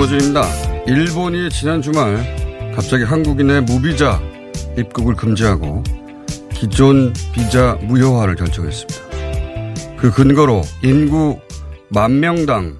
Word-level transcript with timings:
김호준입니다. 0.00 0.42
일본이 0.86 1.50
지난 1.50 1.82
주말 1.82 2.72
갑자기 2.74 3.04
한국인의 3.04 3.62
무비자 3.62 4.18
입국을 4.78 5.14
금지하고 5.14 5.84
기존 6.54 7.12
비자 7.34 7.74
무효화를 7.82 8.34
결정했습니다. 8.36 9.96
그 9.98 10.10
근거로 10.10 10.62
인구 10.82 11.38
만 11.90 12.18
명당 12.18 12.78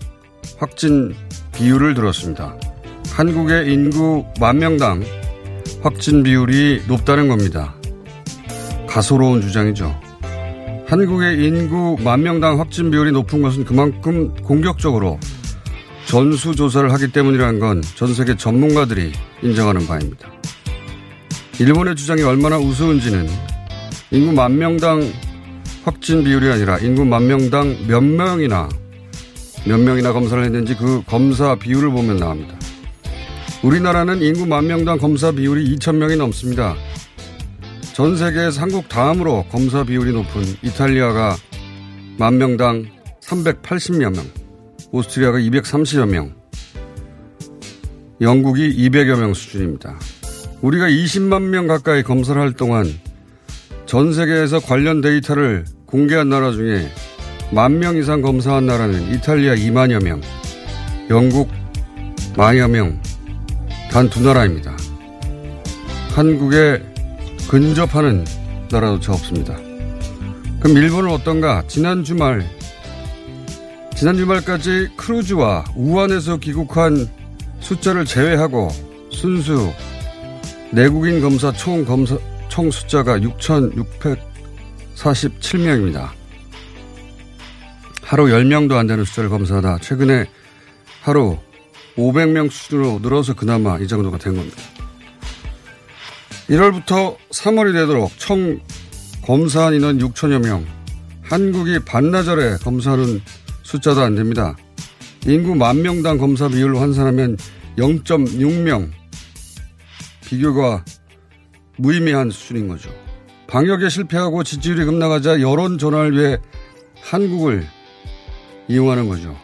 확진 0.56 1.14
비율을 1.52 1.92
들었습니다. 1.92 2.56
한국의 3.10 3.70
인구 3.70 4.24
만 4.40 4.58
명당 4.58 5.04
확진 5.82 6.22
비율이 6.22 6.84
높다는 6.88 7.28
겁니다. 7.28 7.74
가소로운 8.88 9.42
주장이죠. 9.42 9.94
한국의 10.86 11.44
인구 11.44 11.98
만 12.02 12.22
명당 12.22 12.58
확진 12.58 12.90
비율이 12.90 13.12
높은 13.12 13.42
것은 13.42 13.66
그만큼 13.66 14.34
공격적으로 14.42 15.18
전수조사를 16.10 16.92
하기 16.92 17.12
때문이라는 17.12 17.60
건 17.60 17.82
전 17.94 18.12
세계 18.14 18.36
전문가들이 18.36 19.12
인정하는 19.42 19.86
바입니다. 19.86 20.28
일본의 21.60 21.94
주장이 21.94 22.22
얼마나 22.22 22.58
우스운지는 22.58 23.28
인구 24.10 24.32
만 24.32 24.58
명당 24.58 25.12
확진 25.84 26.24
비율이 26.24 26.50
아니라 26.50 26.78
인구 26.78 27.04
만 27.04 27.26
명당 27.28 27.86
몇 27.86 28.00
명이나 28.02 28.68
몇 29.66 29.78
명이나 29.78 30.12
검사를 30.12 30.42
했는지 30.42 30.74
그 30.74 31.02
검사 31.06 31.54
비율을 31.54 31.90
보면 31.90 32.16
나옵니다. 32.16 32.56
우리나라는 33.62 34.20
인구 34.22 34.46
만 34.46 34.66
명당 34.66 34.98
검사 34.98 35.30
비율이 35.30 35.76
2천 35.76 35.96
명이 35.96 36.16
넘습니다. 36.16 36.74
전 37.92 38.16
세계에서 38.16 38.60
한국 38.62 38.88
다음으로 38.88 39.44
검사 39.50 39.84
비율이 39.84 40.12
높은 40.12 40.42
이탈리아가 40.62 41.36
만 42.18 42.38
명당 42.38 42.86
380여 43.22 44.12
명, 44.14 44.24
오스트리아가 44.92 45.38
230여 45.38 46.08
명, 46.08 46.34
영국이 48.20 48.88
200여 48.88 49.18
명 49.18 49.34
수준입니다. 49.34 49.98
우리가 50.62 50.88
20만 50.88 51.42
명 51.42 51.66
가까이 51.66 52.02
검사를 52.02 52.40
할 52.40 52.52
동안 52.52 52.86
전 53.86 54.12
세계에서 54.12 54.60
관련 54.60 55.00
데이터를 55.00 55.64
공개한 55.86 56.28
나라 56.28 56.52
중에 56.52 56.88
만 57.52 57.78
명 57.78 57.96
이상 57.96 58.20
검사한 58.22 58.66
나라는 58.66 59.12
이탈리아 59.14 59.54
2만여 59.54 60.02
명, 60.04 60.20
영국 61.08 61.48
만여 62.36 62.68
명, 62.68 63.00
단 63.90 64.08
두 64.08 64.22
나라입니다. 64.22 64.76
한국에 66.14 66.82
근접하는 67.48 68.24
나라조차 68.70 69.12
없습니다. 69.14 69.56
그럼 70.60 70.76
일본은 70.76 71.10
어떤가? 71.10 71.64
지난 71.66 72.04
주말, 72.04 72.44
지난 74.00 74.16
주말까지 74.16 74.88
크루즈와 74.96 75.64
우한에서 75.76 76.38
귀국한 76.38 77.06
숫자를 77.60 78.06
제외하고 78.06 78.70
순수 79.12 79.70
내국인 80.70 81.20
검사 81.20 81.52
총 81.52 81.84
검사, 81.84 82.16
총 82.48 82.70
숫자가 82.70 83.18
6,647명입니다. 83.18 86.08
하루 88.00 88.24
10명도 88.24 88.78
안 88.78 88.86
되는 88.86 89.04
숫자를 89.04 89.28
검사하다 89.28 89.80
최근에 89.80 90.24
하루 91.02 91.36
500명 91.98 92.50
수준으로 92.50 93.00
늘어서 93.02 93.34
그나마 93.34 93.78
이 93.80 93.86
정도가 93.86 94.16
된 94.16 94.34
겁니다. 94.34 94.56
1월부터 96.48 97.18
3월이 97.32 97.74
되도록 97.74 98.12
총 98.16 98.60
검사한 99.26 99.74
인원 99.74 99.98
6천여 99.98 100.42
명. 100.42 100.64
한국이 101.20 101.80
반나절에 101.80 102.56
검사하는 102.62 103.20
숫자도 103.70 104.00
안 104.00 104.16
됩니다. 104.16 104.56
인구 105.26 105.54
만 105.54 105.80
명당 105.80 106.18
검사 106.18 106.48
비율로 106.48 106.80
환산하면 106.80 107.36
0.6명. 107.78 108.90
비교가 110.24 110.84
무의미한 111.76 112.30
수준인 112.30 112.66
거죠. 112.66 112.90
방역에 113.46 113.88
실패하고 113.88 114.42
지지율이 114.42 114.84
급나가자 114.86 115.40
여론 115.40 115.78
전환을 115.78 116.18
위해 116.18 116.38
한국을 117.00 117.64
이용하는 118.66 119.08
거죠. 119.08 119.36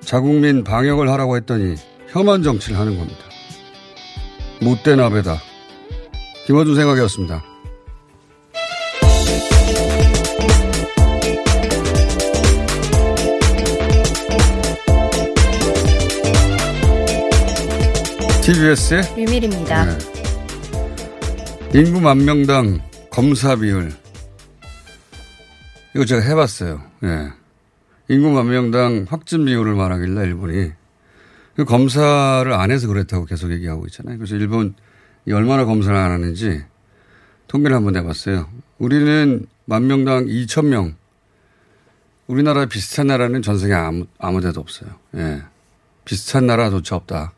자국민 0.00 0.62
방역을 0.62 1.08
하라고 1.10 1.36
했더니 1.36 1.74
혐한 2.10 2.44
정치를 2.44 2.78
하는 2.78 2.96
겁니다. 2.96 3.18
못된 4.62 5.00
아베다. 5.00 5.38
김어준 6.46 6.76
생각이었습니다. 6.76 7.42
TBS의 18.46 19.02
유밀입니다. 19.18 19.84
네. 19.86 21.80
인구 21.80 22.00
만 22.00 22.24
명당 22.24 22.80
검사 23.10 23.56
비율. 23.56 23.92
이거 25.96 26.04
제가 26.04 26.22
해봤어요. 26.22 26.80
예. 27.02 27.32
인구 28.06 28.30
만 28.30 28.48
명당 28.48 29.06
확진 29.08 29.46
비율을 29.46 29.74
말하길래 29.74 30.26
일본이 30.26 30.70
그 31.56 31.64
검사를 31.64 32.52
안 32.52 32.70
해서 32.70 32.86
그랬다고 32.86 33.24
계속 33.24 33.50
얘기하고 33.50 33.84
있잖아요. 33.86 34.16
그래서 34.16 34.36
일본이 34.36 34.74
얼마나 35.28 35.64
검사를 35.64 35.96
안 35.96 36.12
하는지 36.12 36.62
통계를 37.48 37.74
한번 37.74 37.94
내봤어요. 37.94 38.48
우리는 38.78 39.44
만 39.64 39.88
명당 39.88 40.26
2천 40.26 40.66
명. 40.66 40.94
우리나라 42.28 42.66
비슷한 42.66 43.08
나라는 43.08 43.42
전 43.42 43.58
세계 43.58 43.74
아무, 43.74 44.06
아무 44.20 44.40
데도 44.40 44.60
없어요. 44.60 44.90
예. 45.16 45.42
비슷한 46.04 46.46
나라조차 46.46 46.94
없다. 46.94 47.32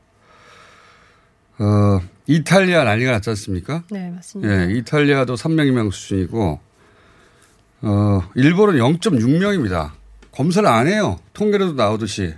어, 1.58 2.00
이탈리아 2.26 2.84
난리가 2.84 3.12
났지 3.12 3.30
않습니까? 3.30 3.84
네, 3.90 4.10
맞습니다. 4.10 4.70
예, 4.70 4.72
이탈리아도 4.74 5.34
3명 5.34 5.66
이명 5.66 5.90
수준이고, 5.90 6.60
어, 7.82 8.20
일본은 8.34 8.78
0.6명입니다. 8.78 9.92
검사를 10.32 10.68
안 10.68 10.86
해요. 10.86 11.18
통계로도 11.32 11.74
나오듯이. 11.74 12.34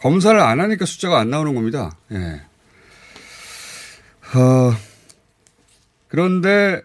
검사를 0.00 0.38
안 0.38 0.60
하니까 0.60 0.86
숫자가 0.86 1.18
안 1.18 1.30
나오는 1.30 1.54
겁니다. 1.54 1.96
예. 2.12 2.42
어, 4.38 4.72
그런데, 6.08 6.82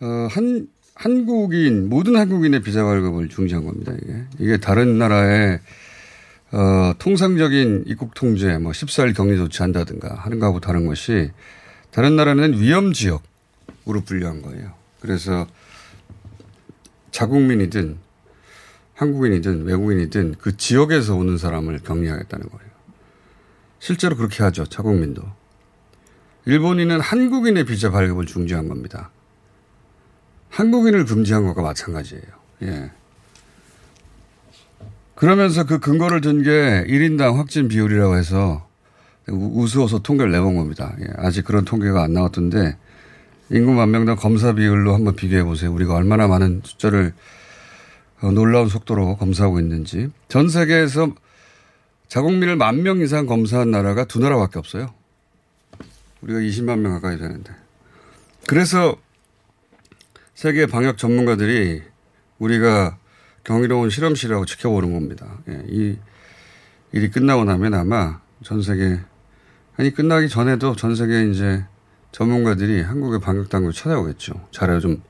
어, 0.00 0.28
한, 0.30 0.68
한국인, 0.94 1.88
모든 1.88 2.16
한국인의 2.16 2.62
비자 2.62 2.84
발급을 2.84 3.28
중지한 3.28 3.64
겁니다, 3.64 3.92
이게. 4.02 4.24
이게 4.38 4.56
다른 4.58 4.98
나라의, 4.98 5.60
어, 6.52 6.92
통상적인 6.98 7.84
입국 7.86 8.14
통제, 8.14 8.56
뭐 8.58 8.72
14일 8.72 9.16
격리 9.16 9.36
조치한다든가 9.36 10.14
하는 10.14 10.38
거하고 10.38 10.60
다른 10.60 10.86
것이 10.86 11.30
다른 11.90 12.16
나라는 12.16 12.60
위험 12.60 12.92
지역으로 12.92 14.02
분류한 14.04 14.42
거예요. 14.42 14.72
그래서 15.00 15.46
자국민이든 17.10 17.98
한국인이든 18.94 19.64
외국인이든 19.64 20.36
그 20.38 20.56
지역에서 20.56 21.16
오는 21.16 21.36
사람을 21.36 21.80
격리하겠다는 21.80 22.48
거예요. 22.48 22.70
실제로 23.78 24.16
그렇게 24.16 24.42
하죠. 24.42 24.64
자국민도. 24.66 25.22
일본인은 26.46 27.00
한국인의 27.00 27.64
비자 27.64 27.90
발급을 27.90 28.26
중지한 28.26 28.68
겁니다. 28.68 29.10
한국인을 30.48 31.04
금지한 31.04 31.44
것과 31.44 31.62
마찬가지예요. 31.62 32.24
예. 32.62 32.90
그러면서 35.16 35.64
그 35.64 35.78
근거를 35.78 36.20
든 36.20 36.42
게 36.42 36.84
1인당 36.88 37.36
확진 37.36 37.68
비율이라고 37.68 38.16
해서 38.16 38.66
우스워서 39.28 40.00
통계를 40.00 40.30
내본 40.30 40.56
겁니다. 40.56 40.94
예. 41.00 41.06
아직 41.16 41.44
그런 41.44 41.64
통계가 41.64 42.02
안 42.02 42.12
나왔던데 42.12 42.76
인구 43.50 43.72
만 43.72 43.90
명당 43.90 44.16
검사 44.16 44.52
비율로 44.52 44.94
한번 44.94 45.16
비교해 45.16 45.42
보세요. 45.42 45.72
우리가 45.72 45.94
얼마나 45.94 46.28
많은 46.28 46.62
숫자를 46.64 47.12
어, 48.20 48.30
놀라운 48.30 48.68
속도로 48.68 49.16
검사하고 49.16 49.58
있는지. 49.60 50.10
전 50.28 50.48
세계에서 50.48 51.12
자국민을 52.08 52.56
만 52.56 52.82
명 52.82 53.00
이상 53.00 53.26
검사한 53.26 53.70
나라가 53.70 54.04
두 54.04 54.20
나라밖에 54.20 54.58
없어요. 54.58 54.88
우리가 56.22 56.38
20만 56.40 56.78
명 56.78 56.92
가까이 56.92 57.18
되는데. 57.18 57.52
그래서 58.46 58.96
세계 60.34 60.66
방역 60.66 60.98
전문가들이 60.98 61.82
우리가 62.38 62.96
경이로운 63.46 63.90
실험실이라고 63.90 64.44
지켜보는 64.44 64.92
겁니다. 64.92 65.38
예, 65.48 65.62
이 65.68 65.96
일이 66.92 67.10
끝나고 67.10 67.44
나면 67.44 67.74
아마 67.74 68.20
전 68.42 68.60
세계, 68.60 68.98
아니, 69.76 69.94
끝나기 69.94 70.28
전에도 70.28 70.74
전 70.74 70.96
세계 70.96 71.30
이제 71.30 71.64
전문가들이 72.10 72.82
한국의 72.82 73.20
방역 73.20 73.48
당국을 73.48 73.72
찾아오겠죠. 73.72 74.34
자료 74.50 74.80
좀 74.80 75.00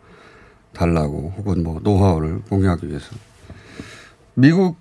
달라고 0.74 1.32
혹은 1.38 1.62
뭐 1.62 1.80
노하우를 1.82 2.42
공유하기 2.50 2.88
위해서. 2.88 3.16
미국 4.34 4.76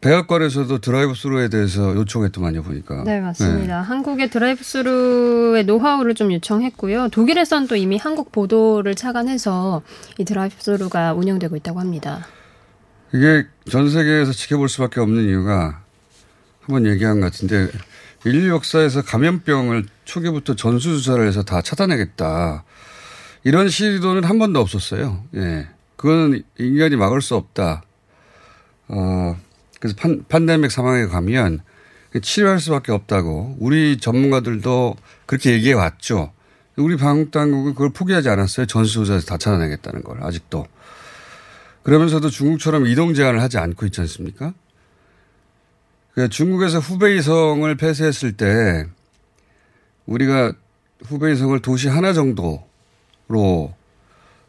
백악관에서도 0.00 0.80
드라이브 0.80 1.14
스루에 1.14 1.48
대해서 1.48 1.94
요청했더만요, 1.94 2.62
보니까. 2.62 3.04
네, 3.04 3.20
맞습니다. 3.20 3.82
네. 3.82 3.86
한국의 3.86 4.30
드라이브 4.30 4.64
스루의 4.64 5.64
노하우를 5.64 6.14
좀 6.14 6.32
요청했고요. 6.32 7.10
독일에선 7.10 7.68
또 7.68 7.76
이미 7.76 7.98
한국 7.98 8.32
보도를 8.32 8.96
착안해서 8.96 9.82
이 10.18 10.24
드라이브 10.24 10.56
스루가 10.58 11.12
운영되고 11.12 11.54
있다고 11.54 11.78
합니다. 11.78 12.26
이게 13.12 13.46
전 13.68 13.90
세계에서 13.90 14.32
지켜볼 14.32 14.68
수밖에 14.68 15.00
없는 15.00 15.24
이유가 15.24 15.82
한번 16.60 16.86
얘기한 16.86 17.20
것 17.20 17.26
같은데 17.26 17.68
인류 18.24 18.50
역사에서 18.50 19.02
감염병을 19.02 19.86
초기부터 20.04 20.54
전수조사를 20.54 21.26
해서 21.26 21.42
다 21.42 21.62
차단하겠다. 21.62 22.64
이런 23.44 23.68
시도는 23.68 24.24
한 24.24 24.38
번도 24.38 24.60
없었어요. 24.60 25.24
예. 25.36 25.66
그거는 25.96 26.42
인간이 26.58 26.96
막을 26.96 27.22
수 27.22 27.34
없다. 27.34 27.82
어, 28.88 29.36
그래서 29.78 29.96
판, 29.98 30.24
판데믹 30.28 30.70
상황에 30.70 31.06
가면 31.06 31.60
치료할 32.22 32.60
수밖에 32.60 32.92
없다고 32.92 33.56
우리 33.60 33.98
전문가들도 33.98 34.96
그렇게 35.26 35.52
얘기해 35.52 35.74
왔죠. 35.74 36.32
우리 36.76 36.96
방역 36.96 37.30
당국은 37.30 37.72
그걸 37.72 37.90
포기하지 37.90 38.28
않았어요. 38.28 38.66
전수조사에서 38.66 39.26
다 39.26 39.38
차단하겠다는 39.38 40.02
걸 40.02 40.22
아직도. 40.22 40.66
그러면서도 41.82 42.30
중국처럼 42.30 42.86
이동 42.86 43.14
제한을 43.14 43.40
하지 43.40 43.58
않고 43.58 43.86
있지 43.86 44.00
않습니까? 44.02 44.52
그러니까 46.12 46.34
중국에서 46.34 46.78
후베이성을 46.78 47.74
폐쇄했을 47.76 48.32
때 48.36 48.86
우리가 50.06 50.52
후베이성을 51.04 51.58
도시 51.60 51.88
하나 51.88 52.12
정도로 52.12 52.64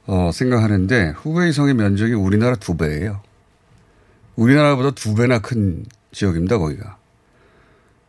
어, 0.08 0.32
생각하는데 0.34 1.14
후베이성의 1.18 1.76
면적이 1.76 2.14
우리나라 2.14 2.56
두 2.56 2.76
배예요. 2.76 3.22
우리나라보다 4.36 4.92
두 4.92 5.14
배나 5.16 5.40
큰 5.40 5.86
지역입니다, 6.12 6.58
거기가. 6.58 6.98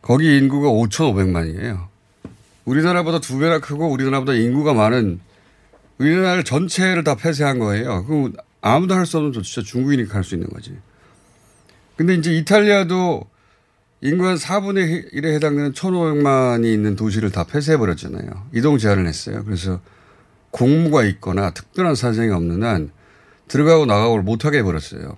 거기 0.01 0.37
인구가 0.37 0.69
5,500만이에요. 0.69 1.87
우리나라보다 2.65 3.19
두 3.19 3.37
배나 3.39 3.59
크고 3.59 3.89
우리나라보다 3.89 4.33
인구가 4.33 4.73
많은 4.73 5.19
우리나라 5.97 6.43
전체를 6.43 7.03
다 7.03 7.15
폐쇄한 7.15 7.59
거예요. 7.59 8.05
그 8.05 8.33
아무도 8.65 8.95
할 8.95 9.05
수 9.05 9.17
없는 9.17 9.33
조치죠. 9.33 9.61
중국인이 9.61 10.07
갈 10.07 10.23
수 10.23 10.35
있는 10.35 10.47
거지. 10.49 10.75
근데 11.97 12.15
이제 12.15 12.31
이탈리아도 12.33 13.29
인구 14.01 14.25
한 14.25 14.35
4분의 14.35 15.13
1에 15.13 15.35
해당되는 15.35 15.73
1,500만이 15.73 16.65
있는 16.73 16.95
도시를 16.95 17.29
다 17.29 17.43
폐쇄해버렸잖아요. 17.43 18.47
이동 18.53 18.77
제한을 18.77 19.05
했어요. 19.05 19.43
그래서 19.43 19.81
공무가 20.51 21.03
있거나 21.03 21.51
특별한 21.51 21.95
사정이 21.95 22.29
없는 22.29 22.63
한 22.63 22.91
들어가고 23.49 23.85
나가고를 23.85 24.23
못하게 24.23 24.59
해버렸어요. 24.59 25.17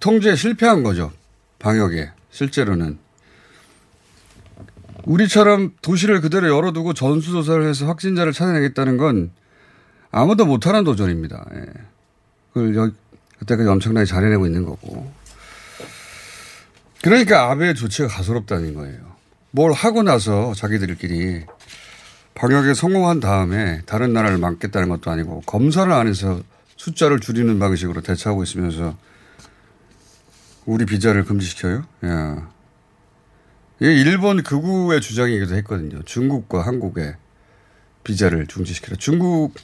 통제에 0.00 0.36
실패한 0.36 0.82
거죠. 0.82 1.12
방역에. 1.58 2.10
실제로는. 2.30 2.98
우리처럼 5.04 5.72
도시를 5.80 6.20
그대로 6.20 6.48
열어두고 6.54 6.92
전수조사를 6.92 7.66
해서 7.66 7.86
확진자를 7.86 8.34
찾아내겠다는 8.34 8.98
건 8.98 9.30
아무도 10.10 10.44
못하는 10.44 10.84
도전입니다. 10.84 11.46
예. 11.54 11.64
그걸 12.52 12.76
여, 12.76 12.90
그때까지 13.38 13.68
엄청나게 13.68 14.04
잘해내고 14.04 14.46
있는 14.46 14.64
거고. 14.64 15.10
그러니까 17.02 17.50
아베의 17.50 17.74
조치가 17.74 18.08
가소롭다는 18.08 18.74
거예요. 18.74 19.16
뭘 19.50 19.72
하고 19.72 20.02
나서 20.02 20.52
자기들끼리 20.54 21.44
방역에 22.34 22.74
성공한 22.74 23.20
다음에 23.20 23.82
다른 23.86 24.12
나라를 24.12 24.38
막겠다는 24.38 24.88
것도 24.88 25.10
아니고 25.10 25.42
검사를 25.46 25.90
안 25.92 26.06
해서 26.06 26.40
숫자를 26.76 27.18
줄이는 27.18 27.58
방식으로 27.58 28.00
대처하고 28.02 28.42
있으면서 28.44 28.96
우리 30.66 30.84
비자를 30.84 31.24
금지시켜요? 31.24 31.84
야. 32.04 32.50
이게 33.80 33.92
일본 33.94 34.42
극우의 34.42 35.00
주장이기도 35.00 35.54
했거든요. 35.56 36.02
중국과 36.02 36.66
한국의 36.66 37.16
비자를 38.04 38.46
중지시키라. 38.46 38.96
중국 38.98 39.54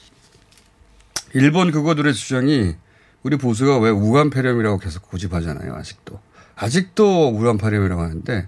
일본 1.33 1.71
그거들의 1.71 2.13
주장이 2.13 2.75
우리 3.23 3.37
보수가 3.37 3.79
왜 3.79 3.89
우한 3.89 4.29
폐렴이라고 4.29 4.77
계속 4.79 5.09
고집하잖아요. 5.09 5.73
아직도. 5.75 6.19
아직도 6.55 7.29
우한 7.29 7.57
폐렴이라고 7.57 8.01
하는데 8.01 8.47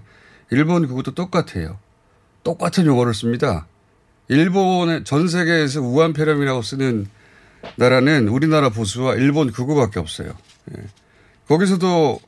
일본 0.50 0.86
그것도 0.88 1.14
똑같아요. 1.14 1.78
똑같은 2.44 2.86
용어를 2.86 3.12
씁니다. 3.12 3.66
일본의 4.28 5.04
전 5.04 5.28
세계에서 5.28 5.82
우한 5.82 6.12
폐렴이라고 6.12 6.62
쓰는 6.62 7.06
나라는 7.76 8.28
우리나라 8.28 8.68
보수와 8.70 9.14
일본 9.14 9.52
그거밖에 9.52 10.00
없어요. 10.00 10.32
예. 10.76 10.82
거기서도 11.48 12.20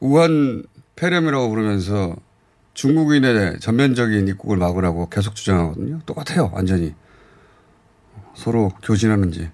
우한 0.00 0.64
폐렴이라고 0.96 1.48
부르면서 1.48 2.16
중국인의 2.74 3.60
전면적인 3.60 4.28
입국을 4.28 4.56
막으라고 4.56 5.08
계속 5.08 5.34
주장하거든요. 5.34 6.00
똑같아요. 6.06 6.50
완전히. 6.54 6.94
서로 8.38 8.70
교진하는지. 8.82 9.50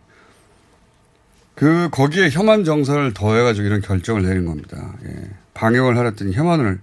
그 1.55 1.89
거기에 1.91 2.31
혐한 2.31 2.65
정서를 2.65 3.15
더해가지고 3.15 3.67
이런 3.67 3.81
결정을 3.81 4.23
내린 4.23 4.45
겁니다. 4.45 4.95
예. 5.07 5.31
방역을 5.55 5.97
하랬더니 5.97 6.33
혐한을 6.35 6.81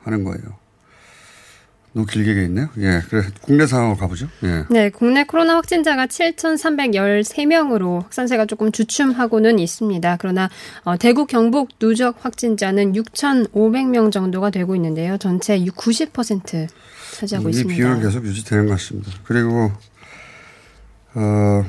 하는 0.00 0.24
거예요. 0.24 0.42
너무 1.94 2.06
길게 2.06 2.44
있네요. 2.44 2.68
예. 2.78 3.00
그래 3.08 3.22
국내 3.40 3.66
상황으로 3.66 3.96
가보죠. 3.96 4.28
예. 4.44 4.64
네, 4.70 4.90
국내 4.90 5.24
코로나 5.24 5.56
확진자가 5.56 6.06
7,313명으로 6.06 8.02
확산세가 8.02 8.46
조금 8.46 8.72
주춤하고는 8.72 9.58
있습니다. 9.58 10.16
그러나 10.18 10.50
어, 10.84 10.96
대구 10.96 11.26
경북 11.26 11.78
누적 11.78 12.16
확진자는 12.24 12.94
6,500명 12.94 14.10
정도가 14.10 14.50
되고 14.50 14.74
있는데요. 14.74 15.16
전체 15.18 15.58
90% 15.58 16.68
차지하고 17.14 17.48
이 17.48 17.52
있습니다. 17.52 17.74
비율은 17.76 18.02
계속 18.02 18.24
유지되는 18.24 18.66
것 18.66 18.72
같습니다. 18.72 19.12
그리고 19.24 19.70
어 21.14 21.64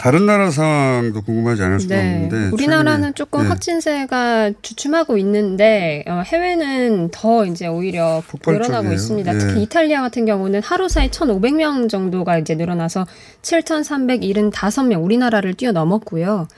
다른 0.00 0.24
나라 0.24 0.50
상황도 0.50 1.20
궁금하지 1.20 1.62
않을 1.62 1.80
수가 1.80 1.94
네. 1.94 2.24
없는데 2.24 2.54
우리나라는 2.54 3.14
조금 3.14 3.42
네. 3.42 3.48
확진세가 3.48 4.52
주춤하고 4.62 5.18
있는데 5.18 6.04
어, 6.08 6.22
해외는 6.24 7.10
더 7.12 7.44
이제 7.44 7.66
오히려 7.66 8.22
폭발적이에요. 8.26 8.62
늘어나고 8.62 8.94
있습니다. 8.94 9.30
네. 9.30 9.38
특히 9.38 9.62
이탈리아 9.62 10.00
같은 10.00 10.24
경우는 10.24 10.62
하루 10.62 10.88
사이 10.88 11.10
1,500명 11.10 11.90
정도가 11.90 12.38
이제 12.38 12.54
늘어나서 12.54 13.06
7,375명 13.42 15.04
우리나라를 15.04 15.52
뛰어넘었고요. 15.52 16.48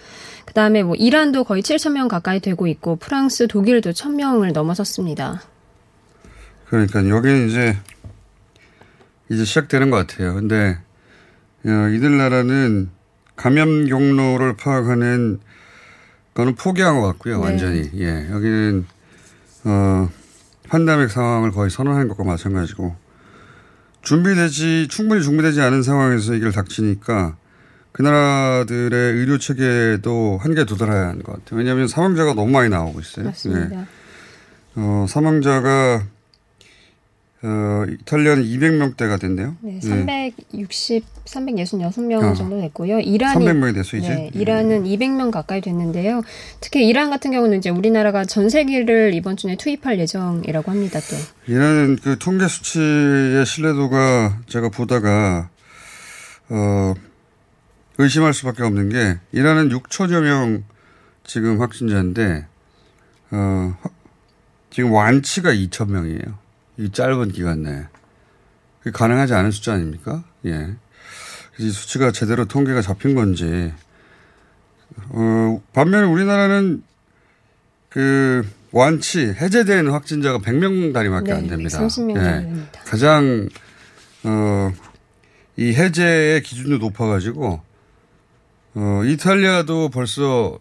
그다음에 0.45 0.85
뭐 0.85 0.95
이란도 0.95 1.43
거의 1.43 1.63
7,000명 1.63 2.07
가까이 2.07 2.39
되고 2.39 2.69
있고 2.69 2.95
프랑스, 2.95 3.49
독일도 3.49 3.91
1,000명을 3.91 4.53
넘어섰습니다. 4.53 5.43
그러니까 6.69 7.09
여기는 7.09 7.49
이제 7.49 7.77
이제 9.31 9.45
시작되는 9.45 9.91
것 9.91 10.07
같아요. 10.07 10.35
근데 10.35 10.79
어, 11.67 11.89
이들 11.89 12.17
나라는 12.17 12.91
감염 13.37 13.87
경로를 13.87 14.57
파악하는 14.57 15.41
거는 16.35 16.55
포기한 16.55 17.01
것 17.01 17.07
같고요. 17.09 17.39
네. 17.39 17.43
완전히. 17.45 17.91
예. 17.97 18.29
여기는 18.31 18.87
어, 19.65 20.09
판다믹 20.69 21.11
상황을 21.11 21.51
거의 21.53 21.71
선언한 21.71 22.09
것과 22.09 22.25
마찬가지고 22.25 22.97
준비되지 24.03 24.89
충분히 24.89 25.23
준비되지 25.23 25.61
않은 25.61 25.83
상황에서 25.83 26.35
이걸 26.35 26.51
닥치니까 26.53 27.37
그 27.93 28.03
나라들의 28.03 29.13
의료 29.13 29.39
체계도 29.39 30.39
한계에 30.41 30.65
도달해야 30.65 31.09
하는 31.09 31.23
것 31.23 31.33
같아요. 31.33 31.59
왜냐하면 31.59 31.87
사망자가 31.89 32.35
너무 32.35 32.51
많이 32.51 32.69
나오고 32.71 33.01
있어요. 33.01 33.27
맞습니다. 33.27 33.81
예. 33.81 33.87
어, 34.77 35.07
사망자가 35.09 36.03
어, 37.45 37.85
이탈리아는 37.89 38.45
200명대가 38.45 39.19
됐네요. 39.21 39.57
네, 39.63 39.77
예. 39.77 39.81
360, 39.81 41.05
366명 41.25 42.23
아. 42.23 42.35
정도 42.35 42.61
됐고요. 42.61 43.01
이란이 43.01 43.45
300명이 43.45 43.75
됐어 43.75 43.97
이제. 43.97 44.09
네, 44.15 44.31
이란은 44.33 44.85
200명 44.85 45.33
가까이 45.33 45.61
됐는데요. 45.61 46.23
특히 46.61 46.87
이란 46.87 47.11
같은 47.11 47.33
경우는 47.33 47.59
이제 47.59 47.69
우리나라가 47.71 48.25
전세기를 48.25 49.15
이번 49.15 49.37
주에 49.37 49.57
투입할 49.57 49.99
예정이라고 49.99 50.71
합니다. 50.71 51.01
또 51.01 51.17
이란은 51.53 51.97
그 51.97 52.17
통계 52.19 52.47
수치의 52.47 53.45
신뢰도가 53.45 54.39
제가 54.47 54.69
보다가 54.69 55.51
어, 56.49 56.95
의심할 57.99 58.35
수밖에 58.35 58.63
없는 58.63 58.89
게 58.91 59.19
이란은 59.33 59.69
6천여 59.71 60.23
명 60.23 60.63
지금 61.25 61.61
확진자인데 61.61 62.47
어, 63.33 63.77
확- 63.81 63.93
지금 64.71 64.93
완치가 64.93 65.53
2천 65.53 65.91
명이에요. 65.91 66.41
이 66.79 66.91
짧은 66.91 67.33
기간 67.33 67.63
내에. 67.63 67.85
그게 68.79 68.91
가능하지 68.91 69.35
않은 69.35 69.51
숫자 69.51 69.75
아닙니까? 69.75 70.25
예. 70.47 70.75
이 71.59 71.71
수치가 71.71 72.11
제대로 72.13 72.45
통계가 72.47 72.83
잡힌 72.83 73.15
건지. 73.15 73.73
어, 75.11 75.63
반면에 75.73 76.07
우리나라는 76.07 76.83
그 77.89 78.47
완치, 78.73 79.21
해제된 79.21 79.89
확진자가 79.89 80.39
100명 80.39 80.93
단위밖에 80.93 81.33
안 81.33 81.47
됩니다. 81.47 81.79
30명 81.81 82.17
예. 82.17 82.43
됩니다. 82.43 82.81
가장 82.85 83.49
어, 84.25 84.73
이 85.57 85.73
해제의 85.75 86.43
기준도 86.43 86.79
높아가지고 86.79 87.61
어, 88.75 89.03
이탈리아도 89.05 89.91
벌써 89.91 90.59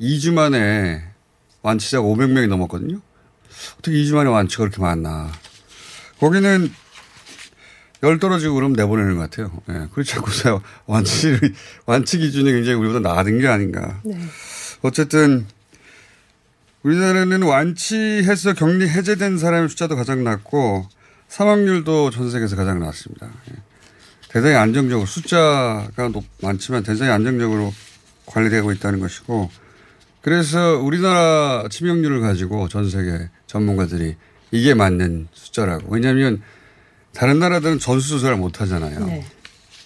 2주 0.00 0.32
만에 0.34 1.04
완치자가 1.62 2.04
500명이 2.04 2.48
넘었거든요. 2.48 3.00
어떻게 3.78 3.96
2주 3.96 4.14
만에 4.14 4.28
완치가 4.30 4.64
그렇게 4.64 4.80
많나. 4.80 5.30
거기는 6.18 6.72
열 8.02 8.18
떨어지고 8.18 8.54
그러면 8.54 8.74
내보내는 8.76 9.16
것 9.16 9.30
같아요. 9.30 9.52
예. 9.68 9.88
그렇지 9.92 10.14
않고서 10.16 10.60
완치, 10.86 11.38
완치 11.86 12.18
기준이 12.18 12.50
굉장히 12.52 12.78
우리보다 12.78 13.00
나아진 13.00 13.38
게 13.38 13.46
아닌가. 13.46 14.00
네. 14.04 14.18
어쨌든 14.82 15.46
우리나라는 16.82 17.42
완치해서 17.42 18.54
격리 18.54 18.88
해제된 18.88 19.38
사람의 19.38 19.68
숫자도 19.68 19.94
가장 19.94 20.24
낮고 20.24 20.88
사망률도 21.28 22.10
전 22.10 22.30
세계에서 22.30 22.56
가장 22.56 22.80
낮습니다. 22.80 23.30
예. 23.50 23.54
대단히 24.28 24.54
안정적으로 24.54 25.06
숫자가 25.06 26.08
높, 26.12 26.24
많지만 26.42 26.82
대단히 26.82 27.10
안정적으로 27.10 27.72
관리되고 28.26 28.72
있다는 28.72 28.98
것이고 28.98 29.50
그래서 30.22 30.78
우리나라 30.78 31.64
치명률을 31.68 32.20
가지고 32.20 32.68
전 32.68 32.88
세계 32.88 33.28
전문가들이 33.46 34.16
이게 34.52 34.74
맞는 34.74 35.28
숫자라고. 35.32 35.92
왜냐하면 35.92 36.42
다른 37.12 37.38
나라들은 37.38 37.78
전수조사를 37.78 38.36
못 38.36 38.60
하잖아요. 38.60 39.04
네. 39.04 39.24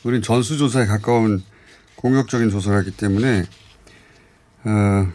우린 0.04 0.22
전수조사에 0.22 0.86
가까운 0.86 1.42
공격적인 1.96 2.50
조사를 2.50 2.78
하기 2.78 2.92
때문에 2.92 3.44
어, 4.64 5.12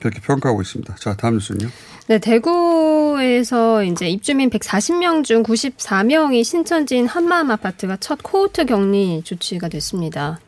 그렇게 0.00 0.20
평가하고 0.20 0.60
있습니다. 0.60 0.96
자, 0.96 1.14
다음 1.14 1.34
뉴스는요. 1.34 1.70
네, 2.08 2.18
대구에서 2.18 3.84
이제 3.84 4.08
입주민 4.08 4.50
140명 4.50 5.24
중 5.24 5.42
94명이 5.42 6.44
신천지인 6.44 7.06
한마음 7.06 7.50
아파트가 7.50 7.96
첫 7.98 8.18
코호트 8.22 8.66
격리 8.66 9.22
조치가 9.24 9.68
됐습니다. 9.68 10.40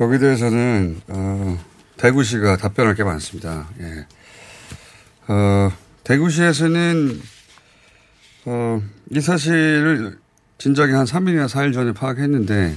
여기 0.00 0.18
대해서는 0.18 1.00
어, 1.08 1.58
대구시가 1.96 2.56
답변할 2.56 2.94
게 2.94 3.04
많습니다. 3.04 3.68
예. 3.80 4.06
어, 5.28 5.70
대구시에서는 6.04 7.20
어, 8.46 8.82
이 9.10 9.20
사실을 9.20 10.18
진작에 10.58 10.92
한 10.92 11.04
3일이나 11.04 11.48
4일 11.48 11.72
전에 11.72 11.92
파악했는데 11.92 12.74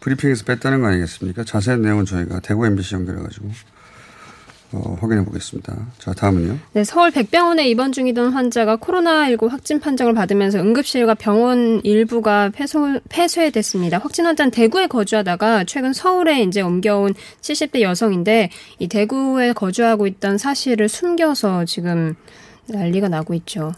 브리핑에서 0.00 0.44
뺐다는 0.44 0.80
거 0.80 0.88
아니겠습니까? 0.88 1.44
자세한 1.44 1.82
내용은 1.82 2.04
저희가 2.04 2.40
대구 2.40 2.66
MBC 2.66 2.94
연결해가지고 2.94 3.50
어, 4.72 4.98
확인해 5.00 5.24
보겠습니다. 5.24 5.74
자, 5.98 6.12
다음은요. 6.12 6.58
네, 6.74 6.84
서울 6.84 7.10
백병원에 7.10 7.66
입원 7.70 7.90
중이던 7.90 8.32
환자가 8.34 8.76
코로나19 8.76 9.48
확진 9.48 9.80
판정을 9.80 10.12
받으면서 10.12 10.58
응급실과 10.58 11.14
병원 11.14 11.80
일부가 11.84 12.50
폐소, 12.50 13.00
폐쇄됐습니다. 13.08 13.96
확진 13.98 14.26
환자는 14.26 14.50
대구에 14.50 14.86
거주하다가 14.86 15.64
최근 15.64 15.94
서울에 15.94 16.42
이제 16.42 16.60
옮겨온 16.60 17.14
70대 17.40 17.80
여성인데 17.80 18.50
이 18.78 18.88
대구에 18.88 19.54
거주하고 19.54 20.06
있던 20.06 20.36
사실을 20.36 20.88
숨겨서 20.90 21.64
지금 21.64 22.14
난리가 22.68 23.08
나고 23.08 23.32
있죠. 23.34 23.72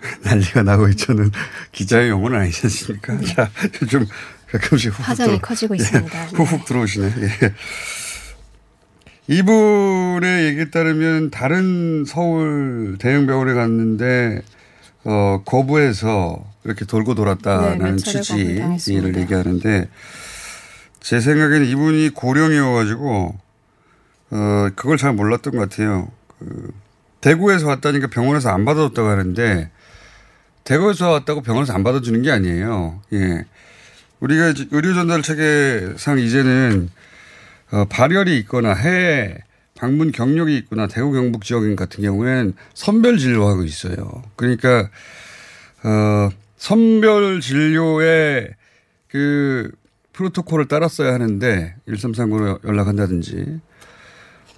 난리가 0.24 0.64
나고 0.64 0.88
있죠는 0.88 1.30
기자의 1.70 2.08
용어는 2.10 2.36
아니지 2.40 2.62
않습니까? 2.64 3.16
자, 3.20 3.48
좀 3.88 4.04
가끔씩 4.50 4.92
들어- 5.14 5.38
커지고 5.40 5.76
예, 5.76 5.82
있습니다. 5.82 6.24
훅훅 6.34 6.64
들어오시네. 6.64 7.06
예. 7.06 7.54
이분의 9.30 10.46
얘기에 10.46 10.70
따르면 10.70 11.30
다른 11.30 12.04
서울 12.04 12.96
대형 12.98 13.28
병원에 13.28 13.54
갔는데 13.54 14.42
어, 15.04 15.42
거부해서 15.46 16.44
이렇게 16.64 16.84
돌고 16.84 17.12
네, 17.12 17.16
돌았다는 17.16 17.78
몇 17.78 17.96
차례 17.98 18.22
취지를. 18.22 19.16
얘기하는데 19.16 19.88
제 20.98 21.20
생각에는 21.20 21.64
이분이 21.64 22.08
고령이어가지고 22.10 23.38
어, 24.32 24.68
그걸 24.74 24.96
잘 24.96 25.12
몰랐던 25.12 25.54
것 25.54 25.70
같아요. 25.70 26.10
그 26.40 26.72
대구에서 27.20 27.68
왔다니까 27.68 28.08
병원에서 28.08 28.50
안 28.50 28.64
받아줬다고 28.64 29.06
하는데 29.08 29.70
대구에서 30.64 31.08
왔다고 31.08 31.42
병원에서 31.42 31.72
안 31.72 31.84
받아주는 31.84 32.20
게 32.22 32.32
아니에요. 32.32 33.00
예. 33.12 33.44
우리가 34.18 34.48
이제 34.48 34.66
의료 34.72 34.92
전달 34.92 35.22
체계상 35.22 36.18
이제는 36.18 36.90
어, 37.72 37.84
발열이 37.84 38.36
있거나 38.38 38.74
해외 38.74 39.38
방문 39.74 40.12
경력이 40.12 40.56
있거나 40.58 40.86
대구 40.86 41.12
경북 41.12 41.44
지역 41.44 41.62
같은 41.76 42.02
경우에는 42.04 42.54
선별 42.74 43.18
진료하고 43.18 43.64
있어요. 43.64 44.22
그러니까 44.36 44.90
어, 45.82 46.30
선별 46.56 47.40
진료의 47.40 48.50
그 49.08 49.70
프로토콜을 50.12 50.68
따랐어야 50.68 51.14
하는데 51.14 51.74
1339로 51.88 52.62
연락한다든지 52.64 53.60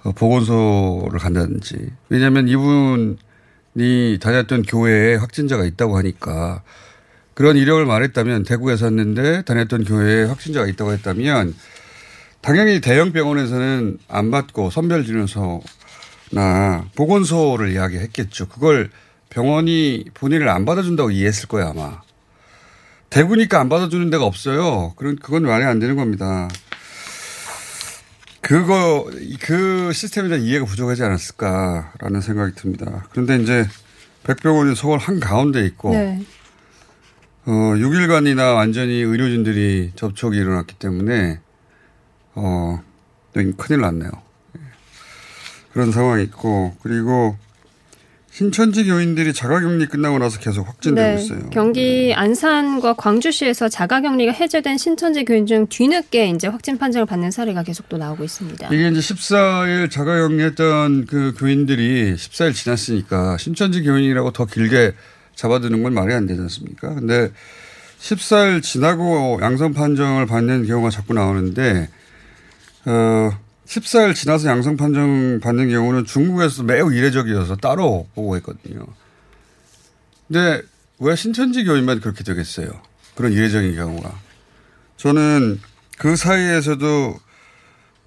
어, 0.03 0.11
보건소를 0.11 1.19
간다든지 1.19 1.89
왜냐하면 2.09 2.49
이분이 2.49 4.19
다녔던 4.19 4.63
교회에 4.63 5.15
확진자가 5.15 5.63
있다고 5.63 5.97
하니까 5.97 6.63
그런 7.33 7.55
이력을 7.55 7.83
말했다면 7.85 8.43
대구에서 8.43 8.85
왔는데 8.85 9.43
다녔던 9.43 9.85
교회에 9.85 10.25
확진자가 10.25 10.67
있다고 10.67 10.91
했다면 10.91 11.53
당연히 12.43 12.81
대형 12.81 13.13
병원에서는 13.13 13.99
안 14.09 14.29
받고 14.29 14.69
선별진료소나 14.69 15.61
보건소를 16.93 17.71
이야기했겠죠. 17.71 18.49
그걸 18.49 18.91
병원이 19.29 20.05
본인을 20.13 20.49
안 20.49 20.65
받아준다고 20.65 21.09
이해했을 21.09 21.47
거예요 21.47 21.69
아마. 21.69 22.01
대구니까 23.09 23.61
안 23.61 23.69
받아주는 23.69 24.09
데가 24.09 24.25
없어요. 24.25 24.93
그런 24.97 25.15
그건 25.15 25.43
말이 25.43 25.63
안 25.63 25.79
되는 25.79 25.95
겁니다. 25.95 26.49
그거 28.41 29.09
그 29.39 29.93
시스템에 29.93 30.27
대한 30.27 30.43
이해가 30.43 30.65
부족하지 30.65 31.01
않았을까라는 31.01 32.19
생각이 32.19 32.55
듭니다. 32.55 33.05
그런데 33.11 33.37
이제 33.37 33.65
백병원이 34.25 34.75
서울 34.75 34.99
한 34.99 35.21
가운데 35.21 35.65
있고 35.65 35.91
네. 35.91 36.21
어, 37.45 37.51
6일간이나 37.51 38.55
완전히 38.55 38.95
의료진들이 38.95 39.93
접촉이 39.95 40.35
일어났기 40.35 40.75
때문에 40.75 41.39
어, 42.35 42.81
큰일 43.57 43.81
났네요. 43.81 44.11
예. 44.57 44.61
그런 45.73 45.91
상황이 45.91 46.23
있고, 46.23 46.75
그리고 46.81 47.37
신천지 48.33 48.83
교인들이 48.85 49.31
자가격리 49.31 49.85
끝나고 49.85 50.17
나서 50.17 50.39
계속 50.39 50.67
확진되고 50.67 51.07
네, 51.07 51.21
있어요. 51.23 51.49
경기 51.51 52.13
안산과 52.15 52.93
광주시에서 52.93 53.69
자가격리가 53.69 54.31
해제된 54.31 54.79
신천지 54.79 55.23
교인 55.23 55.45
중 55.45 55.67
뒤늦게 55.67 56.29
이제 56.29 56.47
확진 56.47 56.79
판정을 56.79 57.05
받는 57.05 57.29
사례가 57.29 57.61
계속 57.61 57.89
또 57.89 57.97
나오고 57.97 58.23
있습니다. 58.23 58.73
이게 58.73 58.87
이제 58.89 58.99
14일 58.99 59.91
자가격리했던 59.91 61.05
그 61.05 61.35
교인들이 61.37 62.15
14일 62.15 62.55
지났으니까 62.55 63.37
신천지 63.37 63.83
교인이라고 63.83 64.31
더 64.31 64.45
길게 64.45 64.93
잡아두는 65.35 65.83
건 65.83 65.93
말이 65.93 66.11
안 66.15 66.25
되지 66.25 66.41
않습니까? 66.41 66.95
근데 66.95 67.29
14일 67.99 68.63
지나고 68.63 69.37
양성 69.43 69.73
판정을 69.73 70.25
받는 70.25 70.65
경우가 70.65 70.89
자꾸 70.89 71.13
나오는데, 71.13 71.87
어, 72.85 73.31
14일 73.65 74.13
지나서 74.15 74.47
양성 74.49 74.77
판정 74.77 75.39
받는 75.39 75.69
경우는 75.69 76.05
중국에서 76.05 76.63
매우 76.63 76.93
이례적이어서 76.93 77.57
따로 77.57 78.07
보고 78.13 78.35
했거든요. 78.37 78.85
근데 80.27 80.61
왜 80.99 81.15
신천지 81.15 81.63
교인만 81.63 82.01
그렇게 82.01 82.23
되겠어요? 82.23 82.69
그런 83.15 83.31
이례적인 83.31 83.75
경우가. 83.75 84.13
저는 84.97 85.59
그 85.97 86.15
사이에서도 86.15 87.19